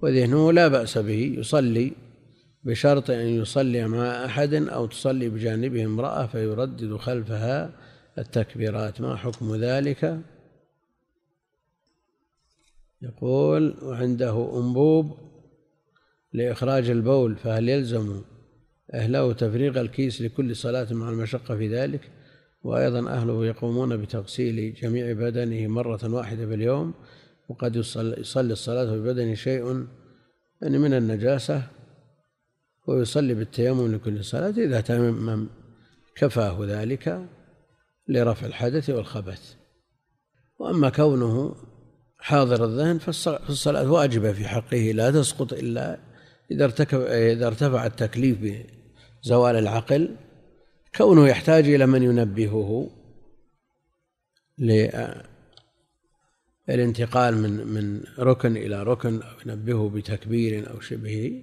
[0.00, 1.92] وذهنه لا بأس به يصلي
[2.64, 7.72] بشرط أن يصلي مع أحد أو تصلي بجانبه امرأة فيردد خلفها
[8.18, 9.00] التكبيرات.
[9.00, 10.20] ما حكم ذلك؟
[13.02, 15.16] يقول وعنده أنبوب
[16.32, 18.22] لإخراج البول فهل يلزم
[18.94, 22.10] أهله تفريغ الكيس لكل صلاة مع المشقة في ذلك؟
[22.62, 26.94] وأيضا أهله يقومون بتغسيل جميع بدنه مرة واحدة في اليوم
[27.48, 29.86] وقد يصلي الصلاة في بدنه شيء
[30.62, 31.62] يعني من النجاسة.
[32.88, 35.48] ويصلي بالتيمم لكل صلاة إذا تمم
[36.16, 37.28] كفاه ذلك
[38.08, 39.54] لرفع الحدث والخبث.
[40.58, 41.56] وأما كونه
[42.18, 45.98] حاضر الذهن فالصلاة واجبة في حقه لا تسقط إلا
[46.50, 48.64] إذا ارتكب إذا ارتفع التكليف
[49.24, 50.16] بزوال العقل.
[50.96, 52.90] كونه يحتاج إلى من ينبهه
[56.68, 61.42] للانتقال من من ركن إلى ركن أو ينبهه بتكبير أو شبهه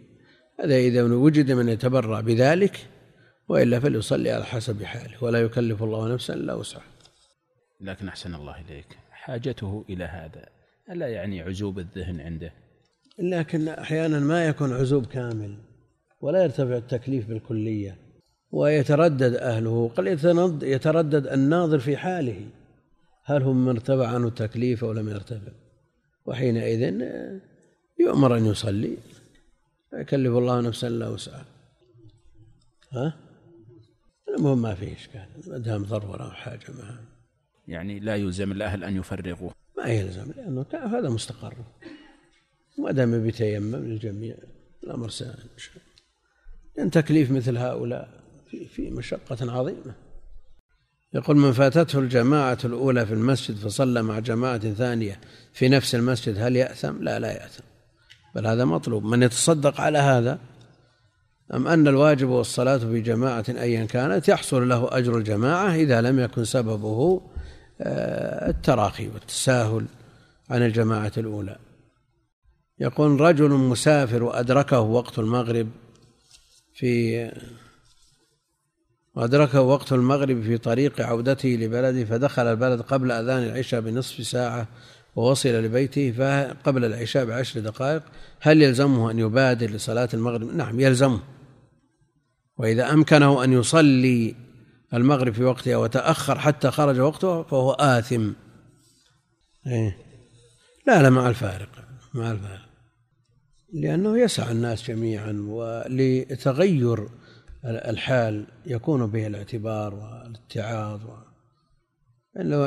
[0.60, 2.88] هذا إذا وجد من يتبرع بذلك
[3.50, 6.84] وإلا فليصلي على حسب حاله ولا يكلف الله نفسا إلا وسعها.
[7.82, 8.98] لكن أحسن الله إليك.
[9.12, 10.46] حاجته إلى هذا
[10.92, 12.54] ألا يعني عزوب الذهن عنده؟
[13.20, 15.58] لكن أحيانا ما يكون عزوب كامل
[16.22, 17.98] ولا يرتفع التكليف بالكلية
[18.52, 19.92] ويتردد أهله.
[19.96, 20.08] قد
[20.64, 22.46] يتردد الناظر في حاله
[23.24, 25.52] هل هم من ارتفع عنه التكليف أو لم يرتفع؟
[26.26, 27.02] وحينئذ
[28.00, 28.98] يؤمر أن يصلي.
[29.96, 31.46] لا يكلف الله نفسا إلا وسعها.
[32.92, 33.14] ها؟
[34.38, 35.28] المهم ما فيه إشكال.
[35.48, 37.06] ما دام ضرورة أو حاجة معها
[37.68, 41.56] يعني لا يلزم الأهل أن يفرغوا ما يلزم لأنه هذا مستقر.
[42.78, 44.36] ما دام بيتيمم للجميع
[44.84, 45.86] الأمر سهل إن شاء الله.
[46.78, 49.96] لأن تكليف مثل هؤلاء في في مشقة عظيمة.
[51.14, 55.22] يقول من فاتته الجماعة الأولى في المسجد فصلى مع جماعة ثانية
[55.54, 57.75] في نفس المسجد هل يأثم؟ لا لا يأثم.
[58.36, 59.06] بل هذا مطلوب.
[59.06, 60.40] من يتصدق على هذا
[61.54, 66.46] أم أن الواجب والصلاة في جماعة أيا كانت يحصل له أجر الجماعة إذا لم يكن
[66.46, 67.22] سببه
[67.82, 69.86] آه، التراخي والتساهل
[70.50, 71.58] عن الجماعة الأولى.
[72.80, 75.68] يقول رجل مسافر وأدركه وقت المغرب
[76.74, 77.32] في
[79.16, 84.68] وأدركه وقت المغرب في طريق عودته لبلده فدخل البلد قبل أذان العشاء بنصف ساعة
[85.16, 88.04] ووصل لبيته قبل العشاء بعشر دقائق
[88.40, 91.20] هل يلزمه أن يبادر لصلاة المغرب؟ نعم يلزمه
[92.58, 94.36] وإذا أمكنه أن يصلي
[94.94, 98.32] المغرب في وقتها وتأخر حتى خرج وقته فهو آثم
[99.68, 99.98] إيه؟
[100.88, 101.70] لا لا مع الفارق
[102.14, 102.66] مع الفارق
[103.74, 107.10] لأنه يسع الناس جميعا ولتغير
[107.66, 111.02] الحال يكون به الاعتبار والاتعاظ
[112.38, 112.66] و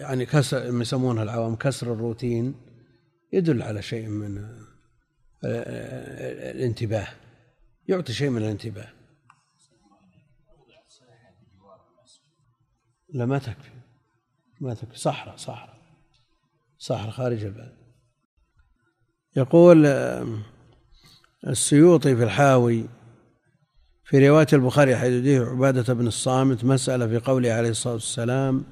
[0.00, 2.54] يعني كسر يسمونها العوام كسر الروتين
[3.32, 4.58] يدل على شيء من
[5.44, 7.08] الانتباه.
[7.88, 8.88] يعطي شيء من الانتباه.
[13.08, 13.70] لا ما تكفي.
[14.60, 14.98] ما تكفي.
[14.98, 15.76] صحراء صحراء.
[16.78, 17.76] صحراء خارج البلد.
[19.36, 19.86] يقول
[21.46, 22.88] السيوطي في الحاوي
[24.06, 28.64] في رواية البخاري حيث يديه عبادة بن الصامت مسألة في قوله عليه الصلاة والسلام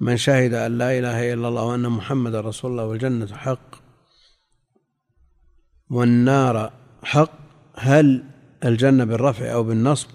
[0.00, 3.74] من شهد أن لا إله إلا الله وأن محمد رسول الله والجنة حق
[5.90, 6.72] والنار
[7.02, 7.30] حق
[7.74, 8.24] هل
[8.64, 10.08] الجنة بالرفع أو بالنصب؟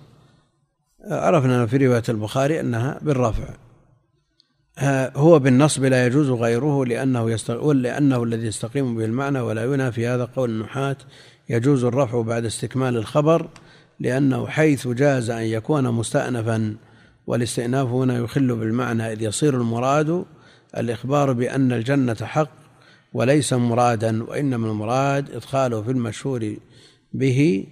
[1.11, 3.53] عرفنا في رواية البخاري أنها بالرفع.
[5.15, 7.37] هو بالنصب لا يجوز غيره لأنه
[7.73, 10.97] لأنه الذي يستقيم به المعنى ولا ينافي هذا قول النحاة
[11.49, 13.49] يجوز الرفع بعد استكمال الخبر
[14.01, 16.75] لأنه حيث جاز أن يكون مستأنفا
[17.27, 20.25] والاستئناف هنا يخل بالمعنى إذ يصير المراد
[20.77, 22.49] الإخبار بأن الجنة حق
[23.13, 26.55] وليس مرادا وإنما المراد إدخاله في المشهور
[27.13, 27.67] به.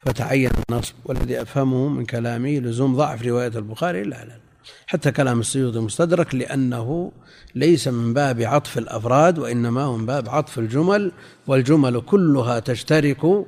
[0.00, 4.02] فتعين النصب والذي أفهمه من كلامي لزوم ضعف رواية البخاري.
[4.02, 4.40] لا لا
[4.86, 7.12] حتى كلام السيوطي مستدرك لأنه
[7.54, 11.12] ليس من باب عطف الأفراد وإنما من باب عطف الجمل
[11.46, 13.46] والجمل كلها تشترك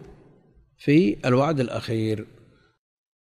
[0.79, 2.27] في الوعد الأخير.